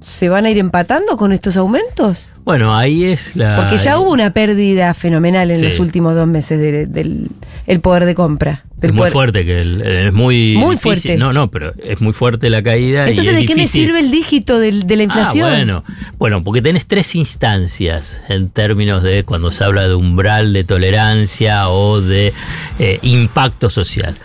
se 0.00 0.28
van 0.28 0.46
a 0.46 0.50
ir 0.50 0.58
empatando 0.58 1.16
con 1.16 1.32
estos 1.32 1.56
aumentos. 1.56 2.28
Bueno, 2.44 2.76
ahí 2.76 3.04
es 3.04 3.36
la. 3.36 3.56
Porque 3.56 3.76
ya 3.76 3.98
hubo 3.98 4.12
una 4.12 4.32
pérdida 4.32 4.92
fenomenal 4.94 5.50
en 5.50 5.58
Sí. 5.58 5.64
los 5.66 5.78
últimos 5.78 6.14
dos 6.14 6.26
meses 6.26 6.58
de- 6.58 6.86
del 6.86 7.28
el 7.66 7.80
poder 7.80 8.06
de 8.06 8.14
compra. 8.14 8.64
Del 8.78 8.90
Es 8.90 8.94
muy 8.94 8.98
poder- 9.00 9.12
fuerte, 9.12 9.44
que 9.44 9.60
el- 9.60 9.82
es 9.82 10.12
muy. 10.12 10.54
Muy 10.56 10.76
difícil. 10.76 10.80
fuerte. 11.02 11.16
No, 11.18 11.32
no, 11.34 11.50
pero 11.50 11.74
es 11.84 12.00
muy 12.00 12.14
fuerte 12.14 12.48
la 12.48 12.62
caída. 12.62 13.06
Entonces, 13.08 13.34
es 13.34 13.40
¿de 13.40 13.46
qué 13.46 13.54
me 13.54 13.66
sirve 13.66 14.00
el 14.00 14.10
dígito 14.10 14.58
de 14.58 14.72
la 14.96 15.02
inflación? 15.02 15.48
Ah, 15.52 15.56
bueno. 15.56 15.84
bueno, 16.18 16.42
porque 16.42 16.62
tenés 16.62 16.86
tres 16.86 17.14
instancias 17.14 18.20
en 18.28 18.48
términos 18.48 19.02
de 19.02 19.24
cuando 19.24 19.50
se 19.50 19.64
habla 19.64 19.86
de 19.86 19.94
umbral 19.94 20.54
de 20.54 20.64
tolerancia 20.64 21.68
o 21.68 22.00
de 22.00 22.32
eh, 22.78 22.98
impacto 23.02 23.68
social. 23.68 24.16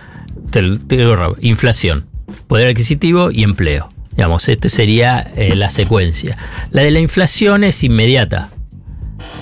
Te, 0.51 0.61
te 0.87 0.97
digo 0.97 1.35
inflación, 1.41 2.05
poder 2.47 2.69
adquisitivo 2.69 3.29
y 3.31 3.43
empleo. 3.43 3.91
Digamos, 4.15 4.47
esta 4.47 4.69
sería 4.69 5.27
eh, 5.35 5.55
la 5.55 5.69
secuencia. 5.69 6.37
La 6.71 6.83
de 6.83 6.91
la 6.91 6.99
inflación 6.99 7.63
es 7.63 7.83
inmediata. 7.83 8.49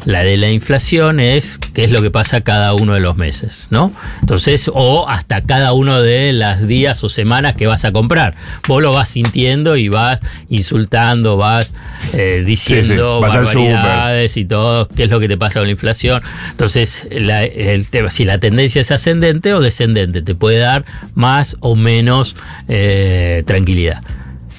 La 0.05 0.23
de 0.23 0.38
la 0.38 0.49
inflación 0.51 1.19
es 1.19 1.57
qué 1.73 1.83
es 1.86 1.91
lo 1.91 2.01
que 2.01 2.12
pasa 2.12 2.41
cada 2.41 2.73
uno 2.73 2.93
de 2.93 2.99
los 2.99 3.15
meses, 3.17 3.67
¿no? 3.69 3.91
Entonces, 4.21 4.69
o 4.73 5.07
hasta 5.09 5.41
cada 5.41 5.73
uno 5.73 6.01
de 6.01 6.31
las 6.33 6.67
días 6.67 7.03
o 7.03 7.09
semanas 7.09 7.55
que 7.55 7.67
vas 7.67 7.83
a 7.86 7.91
comprar. 7.91 8.36
Vos 8.67 8.81
lo 8.81 8.91
vas 8.93 9.09
sintiendo 9.09 9.75
y 9.77 9.88
vas 9.89 10.19
insultando, 10.49 11.38
vas 11.38 11.71
eh, 12.13 12.43
diciendo 12.45 13.19
vas 13.21 13.33
barbaridades 13.69 14.38
y 14.38 14.45
todo, 14.45 14.88
qué 14.89 15.03
es 15.05 15.09
lo 15.09 15.19
que 15.19 15.27
te 15.27 15.38
pasa 15.38 15.59
con 15.59 15.67
la 15.67 15.71
inflación. 15.71 16.21
Entonces, 16.51 17.07
la- 17.12 17.43
el 17.45 17.88
tema, 17.88 18.09
si 18.09 18.25
la 18.25 18.38
tendencia 18.39 18.81
es 18.81 18.91
ascendente 18.91 19.53
o 19.53 19.62
descendente, 19.62 20.21
te 20.21 20.36
puede 20.36 20.57
dar 20.59 20.86
más 21.15 21.57
o 21.62 21.75
menos 21.75 22.36
eh, 22.67 23.43
tranquilidad. 23.45 24.01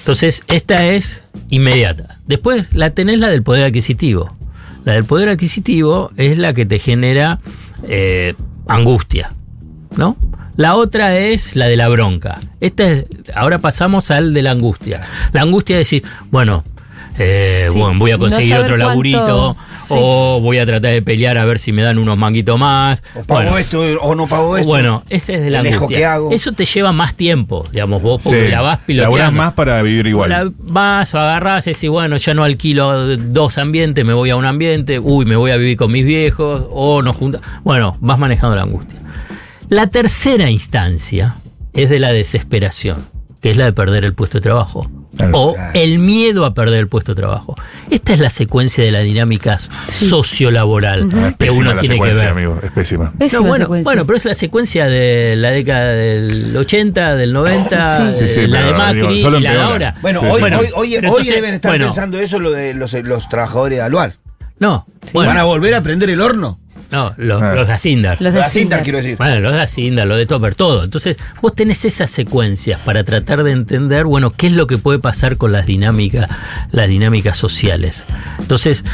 Entonces, 0.05 0.43
esta 0.49 0.85
es 0.85 1.23
inmediata. 1.49 2.19
Después 2.27 2.71
la 2.73 2.91
tenés 2.91 3.17
la 3.17 3.27
del 3.31 3.41
poder 3.41 3.63
adquisitivo. 3.63 4.37
La 4.83 4.93
del 4.93 5.03
poder 5.03 5.29
adquisitivo 5.29 6.11
es 6.15 6.37
la 6.37 6.53
que 6.53 6.63
te 6.67 6.77
genera 6.77 7.39
eh, 7.87 8.35
angustia, 8.67 9.33
¿no? 9.97 10.15
La 10.57 10.75
otra 10.75 11.17
es 11.17 11.55
la 11.55 11.65
de 11.65 11.75
la 11.75 11.87
bronca. 11.87 12.39
Esta 12.61 12.83
es, 12.87 13.05
ahora 13.33 13.57
pasamos 13.57 14.11
al 14.11 14.35
de 14.35 14.43
la 14.43 14.51
angustia. 14.51 15.01
La 15.33 15.41
angustia 15.41 15.73
es 15.77 15.79
decir, 15.89 16.03
bueno, 16.29 16.63
eh, 17.17 17.67
Sí, 17.71 17.79
bueno, 17.79 17.97
voy 17.97 18.11
a 18.11 18.19
conseguir 18.19 18.53
otro 18.57 18.67
cuánto- 18.75 18.87
laburito, 18.87 19.57
sí. 19.87 19.93
o 19.97 20.39
voy 20.41 20.57
a 20.57 20.65
tratar 20.65 20.91
de 20.91 21.01
pelear 21.01 21.37
a 21.37 21.45
ver 21.45 21.59
si 21.59 21.71
me 21.71 21.81
dan 21.81 21.97
unos 21.97 22.17
manguitos 22.17 22.59
más. 22.59 23.03
O 23.15 23.23
pago 23.23 23.41
Bueno, 23.41 23.57
esto 23.57 23.81
o 24.01 24.15
no 24.15 24.27
pago 24.27 24.57
esto. 24.57 24.67
bueno, 24.67 25.03
esa 25.09 25.33
es 25.33 25.41
de 25.41 25.49
la 25.49 25.59
angustia. 25.59 26.13
hago. 26.13 26.31
Eso 26.31 26.51
te 26.51 26.65
lleva 26.65 26.91
más 26.91 27.15
tiempo, 27.15 27.65
digamos, 27.71 28.01
vos 28.01 28.21
porque 28.23 28.45
Sí. 28.45 28.51
la 28.51 28.61
vas 28.61 28.79
Laburás 28.79 28.85
piloteando. 28.85 29.31
más 29.41 29.53
para 29.53 29.81
vivir 29.81 30.07
igual. 30.07 30.29
La 30.29 30.51
vas 30.57 31.13
o 31.13 31.19
agarrás 31.19 31.67
y 31.67 31.73
decís, 31.73 31.89
bueno, 31.89 32.17
ya 32.17 32.33
no 32.33 32.43
alquilo 32.43 33.15
dos 33.17 33.57
ambientes, 33.57 34.03
me 34.05 34.13
voy 34.13 34.29
a 34.31 34.35
un 34.35 34.45
ambiente, 34.45 34.99
uy, 34.99 35.25
me 35.25 35.35
voy 35.35 35.51
a 35.51 35.57
vivir 35.57 35.77
con 35.77 35.91
mis 35.91 36.05
viejos, 36.05 36.65
o 36.71 37.01
nos 37.01 37.15
junta. 37.15 37.39
Bueno, 37.63 37.97
vas 38.01 38.19
manejando 38.19 38.55
la 38.55 38.63
angustia. 38.63 38.99
La 39.69 39.87
tercera 39.87 40.49
instancia 40.49 41.37
es 41.73 41.89
de 41.89 41.99
la 41.99 42.11
desesperación, 42.13 43.07
que 43.41 43.51
es 43.51 43.57
la 43.57 43.65
de 43.65 43.73
perder 43.73 44.05
el 44.05 44.13
puesto 44.13 44.37
de 44.37 44.41
trabajo. 44.41 44.89
O 45.31 45.55
el 45.73 45.99
miedo 45.99 46.45
a 46.45 46.53
perder 46.53 46.79
el 46.79 46.87
puesto 46.87 47.13
de 47.15 47.21
trabajo. 47.21 47.55
Esta 47.89 48.13
es 48.13 48.19
la 48.19 48.29
secuencia 48.29 48.83
de 48.83 48.91
las 48.91 49.03
dinámicas 49.03 49.69
sociolaboral 49.87 51.09
Ah, 51.15 51.33
que 51.37 51.51
uno 51.51 51.73
la 51.73 51.81
tiene 51.81 51.99
que 51.99 52.13
ver. 52.13 52.25
amigo. 52.27 52.59
Es 52.63 52.71
pésima. 52.71 53.13
Pésima 53.17 53.41
No, 53.41 53.47
bueno, 53.47 53.65
secuencia. 53.65 53.83
bueno, 53.89 54.05
pero 54.05 54.17
es 54.17 54.25
la 54.25 54.33
secuencia 54.33 54.85
de 54.87 55.35
la 55.35 55.51
década 55.51 55.91
del 55.93 56.55
80, 56.57 57.15
del 57.15 57.33
90, 57.33 57.97
Sí. 57.97 58.03
eh, 58.23 58.27
Sí, 58.27 58.33
sí, 58.41 58.47
la 58.47 58.61
de 58.63 58.73
Macri 58.73 58.99
digo, 59.01 59.15
solo 59.21 59.39
y 59.39 59.41
la 59.41 59.51
de 59.53 59.59
ahora. 59.61 59.95
Bueno, 60.01 60.21
Sí, 60.21 60.25
hoy, 60.27 60.41
sí. 60.41 60.45
hoy, 60.45 60.51
hoy, 60.55 60.69
pero 60.73 60.77
hoy 60.83 60.95
entonces, 60.95 61.35
deben 61.35 61.53
estar 61.53 61.71
bueno, 61.71 61.85
pensando 61.85 62.19
eso 62.19 62.39
lo 62.39 62.51
de 62.51 62.73
los, 62.73 62.93
los 62.93 63.29
trabajadores 63.29 63.77
de 63.77 63.83
Aluar. 63.83 64.13
No, 64.57 64.87
bueno, 65.13 65.29
¿Van 65.29 65.37
a 65.37 65.43
volver 65.43 65.73
a 65.75 65.81
prender 65.81 66.09
el 66.09 66.21
horno? 66.21 66.59
No, 66.91 67.13
los, 67.17 67.41
Ah. 67.41 67.55
los 67.55 67.67
de 67.67 67.73
Asindar. 67.73 68.21
Los 68.21 68.33
de 68.33 68.39
La 68.39 68.45
cinta, 68.49 68.59
Sindar. 68.77 68.83
quiero 68.83 68.97
decir. 68.99 69.17
Bueno, 69.17 69.39
los 69.39 69.53
de 69.53 69.61
Hacienda, 69.61 70.05
los 70.05 70.17
de 70.17 70.25
Topper, 70.25 70.55
todo. 70.55 70.83
Entonces, 70.83 71.17
vos 71.41 71.53
tenés 71.55 71.83
esas 71.85 72.09
secuencias 72.11 72.79
para 72.81 73.03
tratar 73.03 73.43
de 73.43 73.51
entender, 73.51 74.05
bueno, 74.05 74.31
qué 74.31 74.47
es 74.47 74.53
lo 74.53 74.67
que 74.67 74.77
puede 74.77 74.99
pasar 74.99 75.37
con 75.37 75.51
las 75.51 75.65
dinámicas, 75.65 76.29
las 76.71 76.87
dinámicas 76.87 77.37
sociales. 77.37 78.03
Entonces, 78.39 78.85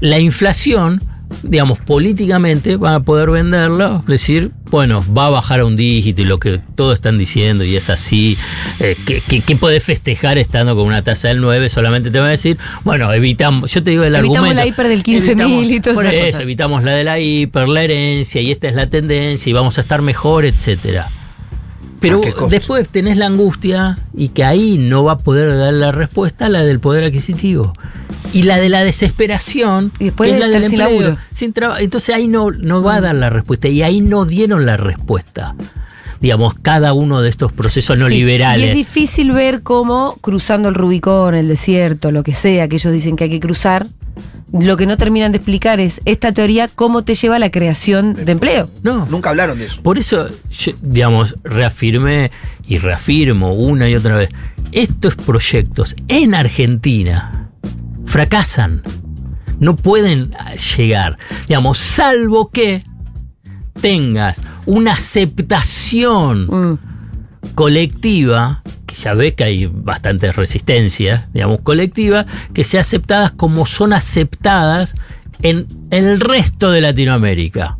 la 0.00 0.18
inflación, 0.18 1.00
digamos, 1.42 1.78
políticamente 1.80 2.76
van 2.76 2.94
a 2.94 3.00
poder 3.00 3.30
venderla, 3.30 4.02
decir, 4.06 4.52
bueno, 4.70 5.04
va 5.16 5.26
a 5.26 5.30
bajar 5.30 5.60
a 5.60 5.64
un 5.66 5.76
dígito 5.76 6.22
y 6.22 6.24
lo 6.24 6.38
que 6.38 6.60
todos 6.74 6.94
están 6.94 7.18
diciendo 7.18 7.64
y 7.64 7.76
es 7.76 7.90
así, 7.90 8.36
eh, 8.78 8.96
¿qué, 9.06 9.22
qué, 9.26 9.40
qué 9.40 9.56
podés 9.56 9.82
festejar 9.84 10.38
estando 10.38 10.74
con 10.76 10.86
una 10.86 11.02
tasa 11.02 11.28
del 11.28 11.40
9? 11.40 11.68
Solamente 11.68 12.10
te 12.10 12.18
van 12.18 12.28
a 12.28 12.30
decir, 12.32 12.56
bueno, 12.84 13.12
evitamos, 13.12 13.70
yo 13.72 13.82
te 13.82 13.90
digo 13.90 14.04
el 14.04 14.14
Evitamos 14.14 14.36
argumento. 14.38 14.54
la 14.62 14.66
hiper 14.66 14.88
del 14.88 15.02
15.000 15.02 15.30
Evitamos- 15.32 15.70
y 15.70 15.80
por 15.80 16.04
esas 16.06 16.14
eso, 16.14 16.26
cosas. 16.26 16.40
evitamos 16.42 16.82
la 16.84 16.92
de 16.92 17.04
la 17.04 17.18
hiper, 17.18 17.68
la 17.68 17.82
herencia, 17.82 18.40
y 18.40 18.50
esta 18.50 18.68
es 18.68 18.74
la 18.74 18.88
tendencia, 18.88 19.50
y 19.50 19.52
vamos 19.52 19.78
a 19.78 19.80
estar 19.80 20.02
mejor, 20.02 20.44
etcétera. 20.44 21.10
Pero 22.00 22.20
¿A 22.20 22.46
después 22.48 22.88
tenés 22.88 23.16
la 23.16 23.26
angustia 23.26 23.96
y 24.16 24.30
que 24.30 24.42
ahí 24.42 24.76
no 24.76 25.04
va 25.04 25.12
a 25.12 25.18
poder 25.18 25.56
dar 25.56 25.72
la 25.72 25.92
respuesta, 25.92 26.48
la 26.48 26.64
del 26.64 26.80
poder 26.80 27.04
adquisitivo. 27.04 27.74
Y 28.32 28.44
la 28.44 28.58
de 28.58 28.68
la 28.68 28.82
desesperación, 28.84 29.92
Y 29.98 30.06
después 30.06 30.28
que 30.30 30.34
es 30.34 30.40
la 30.40 30.46
de 30.46 30.52
del 30.52 30.64
empleo. 30.64 30.88
laburo. 30.88 31.18
Sin 31.32 31.52
Entonces 31.80 32.14
ahí 32.14 32.28
no, 32.28 32.50
no 32.50 32.82
va 32.82 32.96
a 32.96 33.00
dar 33.00 33.14
la 33.14 33.30
respuesta. 33.30 33.68
Y 33.68 33.82
ahí 33.82 34.00
no 34.00 34.24
dieron 34.24 34.66
la 34.66 34.76
respuesta. 34.76 35.54
Digamos, 36.20 36.54
cada 36.54 36.92
uno 36.92 37.20
de 37.20 37.28
estos 37.28 37.52
procesos 37.52 37.98
no 37.98 38.06
Sí, 38.08 38.14
liberales. 38.14 38.64
Y 38.64 38.68
es 38.68 38.74
difícil 38.74 39.32
ver 39.32 39.62
cómo 39.62 40.16
cruzando 40.20 40.68
el 40.68 40.74
Rubicón, 40.76 41.34
el 41.34 41.48
desierto, 41.48 42.12
lo 42.12 42.22
que 42.22 42.32
sea 42.34 42.68
que 42.68 42.76
ellos 42.76 42.92
dicen 42.92 43.16
que 43.16 43.24
hay 43.24 43.30
que 43.30 43.40
cruzar, 43.40 43.88
lo 44.52 44.76
que 44.76 44.86
no 44.86 44.96
terminan 44.96 45.32
de 45.32 45.38
explicar 45.38 45.80
es 45.80 46.00
esta 46.04 46.30
teoría 46.30 46.68
cómo 46.68 47.02
te 47.02 47.14
lleva 47.14 47.36
a 47.36 47.38
la 47.40 47.50
creación 47.50 48.14
de 48.14 48.30
empleo. 48.32 48.70
no, 48.82 49.06
Nunca 49.06 49.30
hablaron 49.30 49.58
de 49.58 49.64
eso. 49.64 49.82
Por 49.82 49.98
eso, 49.98 50.28
yo, 50.50 50.72
digamos, 50.80 51.34
reafirmé 51.42 52.30
y 52.68 52.78
reafirmo 52.78 53.54
una 53.54 53.88
y 53.88 53.96
otra 53.96 54.16
vez, 54.16 54.28
estos 54.70 55.16
proyectos 55.16 55.96
en 56.06 56.34
Argentina 56.36 57.41
fracasan, 58.12 58.82
no 59.58 59.74
pueden 59.74 60.32
llegar, 60.76 61.16
digamos, 61.48 61.78
salvo 61.78 62.50
que 62.50 62.82
tengas 63.80 64.36
una 64.66 64.92
aceptación 64.92 66.46
Mm. 66.46 66.78
colectiva, 67.54 68.62
que 68.86 68.94
ya 68.94 69.14
ves 69.14 69.32
que 69.32 69.44
hay 69.44 69.64
bastante 69.66 70.30
resistencia, 70.30 71.30
digamos, 71.32 71.62
colectiva, 71.62 72.26
que 72.52 72.64
sea 72.64 72.82
aceptadas 72.82 73.30
como 73.30 73.64
son 73.64 73.94
aceptadas 73.94 74.94
en 75.42 75.66
el 75.90 76.20
resto 76.20 76.70
de 76.70 76.82
Latinoamérica. 76.82 77.78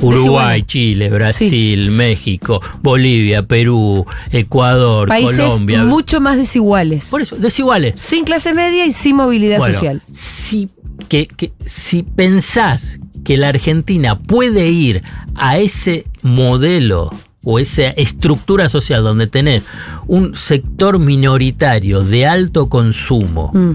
Uruguay. 0.00 0.62
Chile, 0.62 1.08
Brasil, 1.10 1.90
México, 1.90 2.60
Bolivia, 2.82 3.46
Perú, 3.46 4.04
Ecuador, 4.30 5.08
Países 5.08 5.38
Colombia. 5.38 5.84
mucho 5.84 6.20
más 6.20 6.36
desiguales. 6.36 7.08
Por 7.10 7.22
eso, 7.22 7.36
desiguales. 7.36 7.94
Sin 7.96 8.24
clase 8.24 8.52
media 8.54 8.84
y 8.86 8.92
sin 8.92 9.16
movilidad 9.16 9.58
Bueno, 9.58 9.74
social. 9.74 10.02
Si, 10.12 10.68
que, 11.08 11.26
que- 11.26 11.52
si 11.64 12.02
pensás 12.02 12.98
que 13.24 13.36
la 13.36 13.48
Argentina 13.48 14.18
puede 14.18 14.68
ir 14.70 15.02
a 15.34 15.58
ese 15.58 16.04
modelo 16.22 17.10
o 17.44 17.58
esa 17.58 17.88
estructura 17.88 18.68
social 18.68 19.02
donde 19.02 19.26
tenés 19.26 19.62
un 20.06 20.34
sector 20.36 20.98
minoritario 20.98 22.02
de 22.02 22.26
alto 22.26 22.68
consumo 22.68 23.50
Mm. 23.54 23.72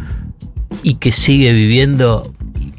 y 0.83 0.93
que 0.95 1.11
sigue 1.11 1.51
viviendo 1.53 2.31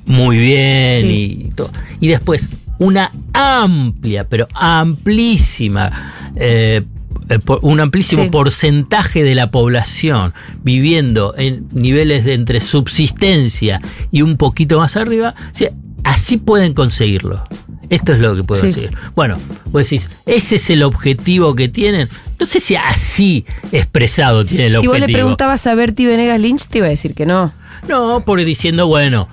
muy 0.07 0.37
bien 0.39 1.03
Sí. 1.03 1.47
y 1.47 1.51
todo. 1.55 1.71
Y 2.01 2.09
después 2.09 2.49
una 2.81 3.11
amplia, 3.35 4.27
pero 4.29 4.49
amplísima, 4.55 6.13
eh, 6.37 6.83
eh, 7.29 7.39
un 7.63 7.81
amplísimo 7.81 8.25
Sí. 8.25 8.31
porcentaje 8.31 9.23
de 9.23 9.35
la 9.35 9.51
población 9.51 10.35
viviendo 10.65 11.35
en 11.37 11.67
niveles 11.73 12.25
de 12.25 12.35
entre 12.35 12.61
subsistencia 12.61 13.81
y 14.11 14.23
un 14.23 14.37
poquito 14.37 14.79
más 14.79 14.97
arriba, 14.97 15.35
o 15.39 15.55
sea, 15.55 15.71
así 16.05 16.37
pueden 16.39 16.75
conseguirlo. 16.75 17.45
Esto 17.91 18.13
es 18.13 18.21
lo 18.21 18.35
que 18.37 18.43
Sí. 18.43 18.47
conseguir. 18.47 18.91
Bueno, 19.17 19.37
vos 19.73 19.83
decís, 19.83 20.09
ese 20.25 20.57
es 20.57 20.71
el 20.71 20.83
objetivo 20.85 21.55
que 21.57 21.69
tienen. 21.69 22.09
No 22.39 22.47
sé 22.47 22.61
si 22.61 22.77
así 22.77 23.45
expresado 23.73 24.45
tiene 24.45 24.67
el 24.67 24.73
Si 24.73 24.77
objetivo. 24.79 24.93
vos 24.95 25.01
le 25.09 25.13
preguntabas 25.13 25.67
a 25.67 25.75
Bertie 25.75 26.07
Venegas 26.07 26.41
Lynch, 26.41 26.67
te 26.69 26.79
iba 26.79 26.87
a 26.87 26.91
decir 26.91 27.15
que 27.15 27.27
no. 27.27 27.53
No, 27.89 28.23
porque 28.25 28.45
diciendo, 28.45 28.87
bueno, 28.87 29.29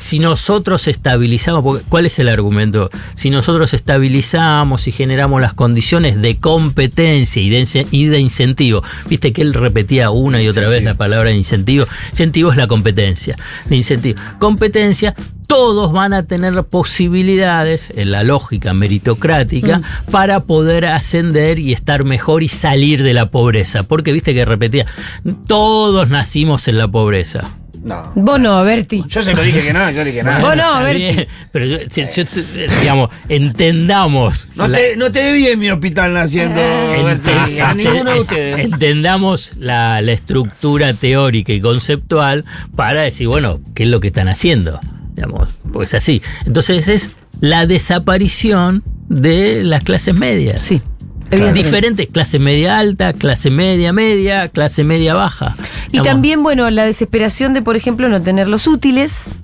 si 0.00 0.18
nosotros 0.18 0.88
estabilizamos, 0.88 1.82
¿cuál 1.88 2.06
es 2.06 2.18
el 2.18 2.28
argumento? 2.28 2.90
Si 3.14 3.30
nosotros 3.30 3.74
estabilizamos 3.74 4.88
y 4.88 4.92
generamos 4.92 5.40
las 5.40 5.52
condiciones 5.52 6.20
de 6.20 6.38
competencia 6.38 7.42
y 7.42 7.50
de, 7.50 7.60
ince- 7.60 7.86
y 7.90 8.06
de 8.06 8.18
incentivo, 8.18 8.82
viste 9.08 9.32
que 9.32 9.42
él 9.42 9.54
repetía 9.54 10.10
una 10.10 10.42
y 10.42 10.48
otra 10.48 10.68
vez 10.68 10.82
la 10.82 10.94
palabra 10.94 11.32
incentivo, 11.32 11.86
incentivo 12.10 12.50
es 12.50 12.56
la 12.56 12.66
competencia, 12.66 13.36
de 13.66 13.76
incentivo. 13.76 14.18
Competencia, 14.38 15.14
todos 15.46 15.92
van 15.92 16.14
a 16.14 16.22
tener 16.22 16.64
posibilidades, 16.64 17.92
en 17.94 18.10
la 18.10 18.22
lógica 18.22 18.72
meritocrática, 18.72 19.82
para 20.10 20.40
poder 20.40 20.86
ascender 20.86 21.58
y 21.58 21.72
estar 21.72 22.04
mejor 22.04 22.42
y 22.42 22.48
salir 22.48 23.02
de 23.02 23.14
la 23.14 23.30
pobreza. 23.30 23.82
Porque 23.82 24.12
viste 24.12 24.32
que 24.32 24.44
repetía, 24.44 24.86
todos 25.46 26.08
nacimos 26.08 26.68
en 26.68 26.78
la 26.78 26.88
pobreza. 26.88 27.50
No. 27.82 28.12
Vos 28.14 28.38
no, 28.38 28.62
Berti. 28.62 29.02
Yo 29.08 29.22
se 29.22 29.32
lo 29.34 29.42
dije 29.42 29.62
que 29.62 29.72
no, 29.72 29.90
yo 29.90 30.04
le 30.04 30.10
dije 30.10 30.22
nada. 30.22 30.40
Vos 30.40 30.54
no, 30.56 30.82
Berti. 30.84 31.26
pero 31.50 31.64
yo, 31.64 31.78
yo 31.78 32.24
digamos, 32.80 33.10
entendamos. 33.28 34.48
No 34.54 34.68
la- 34.68 34.78
te, 34.78 34.96
no 34.96 35.10
te 35.12 35.32
vi 35.32 35.46
en 35.48 35.58
mi 35.58 35.70
hospital 35.70 36.12
naciendo, 36.14 36.60
Berti, 37.04 37.58
a 37.60 37.74
ninguno 37.74 38.12
de 38.12 38.20
ustedes. 38.20 38.64
Entendamos 38.66 39.52
la, 39.58 40.00
la 40.02 40.12
estructura 40.12 40.92
teórica 40.94 41.52
y 41.52 41.60
conceptual 41.60 42.44
para 42.76 43.02
decir, 43.02 43.28
bueno, 43.28 43.60
¿qué 43.74 43.84
es 43.84 43.88
lo 43.88 44.00
que 44.00 44.08
están 44.08 44.28
haciendo? 44.28 44.80
Digamos, 45.14 45.48
pues 45.72 45.94
así. 45.94 46.22
Entonces 46.46 46.86
es 46.88 47.10
la 47.40 47.66
desaparición 47.66 48.82
de 49.08 49.64
las 49.64 49.84
clases 49.84 50.14
medias. 50.14 50.62
Sí. 50.62 50.82
Diferentes, 51.54 52.08
clase 52.08 52.40
media 52.40 52.78
alta, 52.80 53.12
clase 53.12 53.50
media 53.50 53.92
media, 53.92 54.48
clase 54.48 54.82
media 54.82 55.14
baja. 55.14 55.54
Y 55.92 56.02
también, 56.02 56.42
bueno, 56.42 56.70
la 56.70 56.84
desesperación 56.84 57.52
de, 57.52 57.62
por 57.62 57.76
ejemplo, 57.76 58.08
no 58.08 58.20
tener 58.20 58.48
los 58.48 58.66
útiles. 58.66 59.36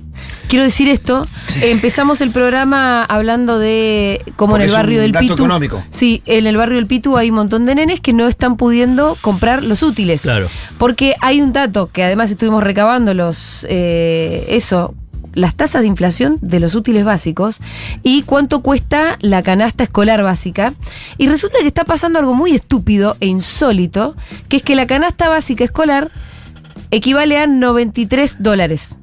Quiero 0.49 0.65
decir 0.65 0.89
esto, 0.89 1.27
empezamos 1.61 2.21
el 2.21 2.31
programa 2.31 3.03
hablando 3.03 3.59
de 3.59 4.23
cómo 4.37 4.53
Porque 4.53 4.65
en 4.65 4.71
el 4.71 4.77
barrio 4.77 5.01
del 5.01 5.13
Pitu. 5.13 5.33
económico. 5.33 5.83
Sí, 5.91 6.23
en 6.25 6.47
el 6.47 6.57
barrio 6.57 6.77
del 6.77 6.87
Pitu 6.87 7.17
hay 7.17 7.31
un 7.31 7.37
montón 7.37 7.67
de 7.67 7.75
nenes 7.75 8.01
que 8.01 8.13
no 8.13 8.29
están 8.29 8.57
pudiendo 8.57 9.19
comprar 9.23 9.65
los 9.65 9.83
útiles. 9.83 10.23
Claro. 10.23 10.49
Porque 10.79 11.15
hay 11.21 11.41
un 11.41 11.53
dato 11.53 11.91
que 11.93 12.05
además 12.05 12.31
estuvimos 12.31 12.63
recabando 12.63 13.13
los 13.13 13.67
eh, 13.69 14.47
eso, 14.51 14.95
las 15.37 15.55
tasas 15.55 15.83
de 15.83 15.89
inflación 15.89 16.39
de 16.41 16.61
los 16.61 16.75
útiles 16.75 17.05
básicos 17.05 17.61
y 18.03 18.23
cuánto 18.23 18.63
cuesta 18.63 19.19
la 19.21 19.43
canasta 19.43 19.85
escolar 19.85 20.23
básica. 20.23 20.75
Y 21.19 21.27
resulta 21.27 21.59
que 21.61 21.69
está 21.69 21.85
pasando 21.85 22.19
algo 22.19 22.35
muy 22.35 22.55
estúpido 22.55 23.17
e 23.21 23.27
insólito, 23.27 24.17
que 24.49 24.59
es 24.59 24.63
que 24.63 24.77
la 24.77 24.87
canasta 24.87 25.29
básica 25.29 25.65
escolar 25.65 26.11
equivale 26.91 27.39
a 27.39 27.47
93 27.47 28.37
dólares. 28.43 28.99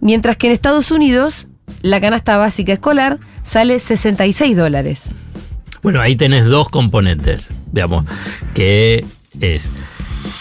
Mientras 0.00 0.36
que 0.36 0.46
en 0.48 0.52
Estados 0.52 0.90
Unidos 0.90 1.48
la 1.82 2.00
canasta 2.00 2.36
básica 2.36 2.72
escolar 2.72 3.18
sale 3.42 3.78
66 3.78 4.56
dólares. 4.56 5.14
Bueno, 5.82 6.00
ahí 6.00 6.16
tenés 6.16 6.44
dos 6.44 6.68
componentes, 6.68 7.46
digamos, 7.72 8.04
que 8.54 9.04
es 9.40 9.70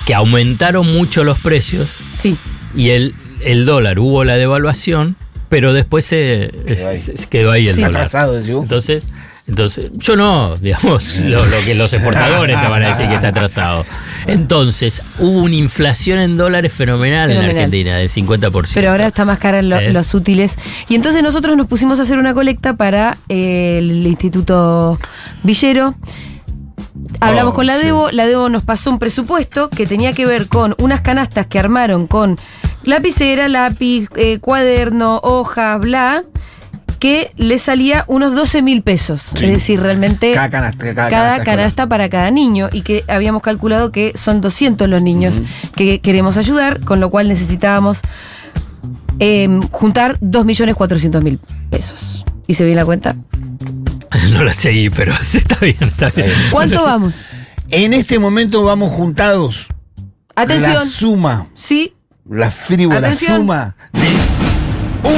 que 0.05 0.13
aumentaron 0.13 0.91
mucho 0.91 1.23
los 1.23 1.39
precios 1.39 1.89
Sí. 2.11 2.37
y 2.75 2.89
el, 2.89 3.13
el 3.41 3.65
dólar 3.65 3.99
hubo 3.99 4.23
la 4.23 4.35
devaluación, 4.35 5.15
pero 5.49 5.73
después 5.73 6.05
se, 6.05 6.51
Quedó 6.65 6.89
ahí. 6.89 6.97
se- 6.97 7.17
se 7.17 7.27
quedó 7.27 7.51
ahí 7.51 7.67
el 7.67 7.75
Sí. 7.75 7.81
dólar. 7.83 8.07
Entonces, 8.47 9.03
entonces, 9.47 9.91
yo 9.93 10.15
no, 10.15 10.55
digamos, 10.57 11.15
lo, 11.23 11.45
lo 11.45 11.57
que 11.65 11.73
los 11.73 11.93
exportadores 11.93 12.59
te 12.61 12.67
van 12.67 12.83
a 12.83 12.89
decir 12.89 13.07
que 13.07 13.15
está 13.15 13.29
atrasado. 13.29 13.85
Entonces, 14.27 15.01
hubo 15.19 15.39
una 15.43 15.55
inflación 15.55 16.19
en 16.19 16.35
dólares 16.37 16.73
fenomenal, 16.73 17.29
en 17.31 17.37
Fenomenal. 17.37 17.55
Argentina, 17.63 17.95
del 17.97 18.09
50%. 18.09 18.71
Pero 18.73 18.91
ahora 18.91 19.07
está 19.07 19.23
más 19.25 19.39
cara 19.39 19.59
en 19.59 19.69
lo- 19.69 19.79
Eh. 19.79 19.93
los 19.93 20.13
útiles. 20.13 20.57
Y 20.89 20.95
entonces 20.95 21.23
nosotros 21.23 21.55
nos 21.55 21.67
pusimos 21.67 21.99
a 21.99 22.01
hacer 22.01 22.17
una 22.17 22.33
colecta 22.33 22.75
para 22.75 23.17
eh, 23.29 23.77
el 23.79 24.05
Instituto 24.05 24.99
Villero. 25.43 25.95
Hablamos 27.19 27.53
Oh, 27.53 27.55
con 27.55 27.67
la 27.67 27.77
sí. 27.77 27.85
Debo, 27.85 28.09
la 28.11 28.25
Debo 28.25 28.49
nos 28.49 28.63
pasó 28.63 28.89
un 28.89 28.99
presupuesto 28.99 29.69
que 29.69 29.85
tenía 29.85 30.13
que 30.13 30.25
ver 30.25 30.47
con 30.47 30.75
unas 30.77 31.01
canastas 31.01 31.45
que 31.45 31.57
armaron 31.59 32.07
con 32.07 32.37
lapicera, 32.83 33.47
lápiz, 33.47 34.07
eh, 34.15 34.39
cuaderno, 34.39 35.19
hojas, 35.23 35.79
bla, 35.79 36.23
que 36.99 37.31
le 37.37 37.57
salía 37.59 38.03
unos 38.07 38.33
12 38.35 38.61
mil 38.61 38.81
pesos. 38.81 39.33
Es 39.35 39.41
decir, 39.41 39.79
realmente 39.81 40.31
Cada 40.33 40.49
canasta, 40.49 40.77
cada 40.93 41.09
cada 41.09 41.29
canasta 41.29 41.43
canasta 41.45 41.87
para 41.89 42.09
cada 42.09 42.31
niño 42.31 42.69
y 42.71 42.81
que 42.81 43.03
habíamos 43.07 43.41
calculado 43.41 43.91
que 43.91 44.11
son 44.15 44.41
200 44.41 44.87
los 44.89 45.01
niños 45.01 45.41
que 45.75 45.99
queremos 46.01 46.37
ayudar, 46.37 46.81
con 46.81 46.99
lo 46.99 47.09
cual 47.09 47.27
necesitábamos 47.27 48.01
eh, 49.19 49.47
juntar 49.71 50.19
2.400.000 50.19 51.39
pesos. 51.69 52.25
¿Y 52.47 52.53
se 52.53 52.63
viene 52.63 52.79
la 52.81 52.85
cuenta? 52.85 53.15
No 54.31 54.43
la 54.43 54.53
seguí, 54.53 54.89
pero 54.89 55.13
sí, 55.21 55.37
está 55.37 55.55
bien, 55.57 55.75
está 55.81 56.09
bien. 56.09 56.31
¿Cuánto 56.51 56.83
vamos? 56.83 57.25
En 57.69 57.93
este 57.93 58.19
momento 58.19 58.63
vamos 58.63 58.91
juntados. 58.91 59.67
La 60.35 60.43
Atención. 60.43 60.85
suma, 60.87 61.47
Sí, 61.55 61.93
la 62.29 62.49
frívola 62.51 62.99
Atención. 62.99 63.37
suma 63.37 63.75
de 63.93 64.01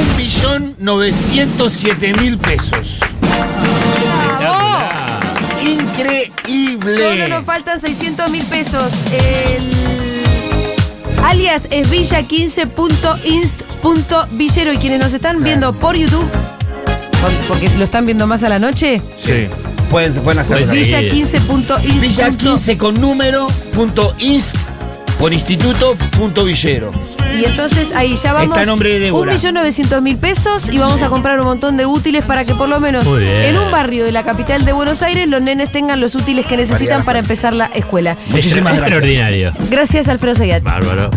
1.907.000 0.04 2.38
pesos. 2.38 2.98
Increíble. 5.62 6.96
solo 6.96 7.28
nos 7.28 7.44
faltan 7.44 7.78
600 7.80 8.30
mil 8.30 8.44
pesos. 8.46 8.92
El 9.12 9.70
alias 11.24 11.68
es 11.70 11.90
villa15.inst.villero 11.90 14.72
y 14.72 14.76
quienes 14.78 15.00
nos 15.00 15.12
están 15.12 15.42
viendo 15.42 15.74
por 15.74 15.94
YouTube, 15.96 16.26
por- 17.20 17.30
porque 17.48 17.68
lo 17.76 17.84
están 17.84 18.06
viendo 18.06 18.26
más 18.26 18.42
a 18.42 18.48
la 18.48 18.58
noche, 18.58 19.02
Sí. 19.18 19.46
Pueden, 19.90 20.14
se 20.14 20.20
pueden 20.20 20.38
hacer 20.38 20.56
Pues 20.58 20.70
ahí. 20.70 20.82
sí. 20.84 20.92
villa15.inst. 20.94 22.00
Villa 22.00 22.30
15 22.30 22.78
con 22.78 22.98
número 23.00 23.48
punto 23.74 24.14
ins 24.20 24.52
por 25.20 25.34
instituto 25.34 25.94
punto 26.16 26.44
villero. 26.44 26.90
Y 27.38 27.44
entonces 27.44 27.92
ahí 27.94 28.16
ya 28.16 28.32
vamos. 28.32 28.48
Está 28.48 28.62
a 28.62 28.66
nombre 28.66 28.88
de 28.94 29.00
Débora. 29.00 29.34
1.900.000 29.34 30.18
pesos 30.18 30.68
y 30.70 30.78
vamos 30.78 31.02
a 31.02 31.08
comprar 31.08 31.38
un 31.38 31.46
montón 31.46 31.76
de 31.76 31.84
útiles 31.84 32.24
para 32.24 32.44
que 32.46 32.54
por 32.54 32.70
lo 32.70 32.80
menos 32.80 33.04
en 33.06 33.58
un 33.58 33.70
barrio 33.70 34.04
de 34.04 34.12
la 34.12 34.22
capital 34.22 34.64
de 34.64 34.72
Buenos 34.72 35.02
Aires 35.02 35.28
los 35.28 35.42
nenes 35.42 35.70
tengan 35.70 36.00
los 36.00 36.14
útiles 36.14 36.46
que 36.46 36.56
necesitan 36.56 37.04
para 37.04 37.18
empezar 37.18 37.52
la 37.52 37.66
escuela. 37.66 38.16
Muchísimas 38.28 38.76
gracias. 38.76 38.80
Extraordinario. 38.80 39.52
Gracias, 39.70 40.08
Alfredo 40.08 40.34
Zayat. 40.34 40.62
Bárbaro. 40.62 41.10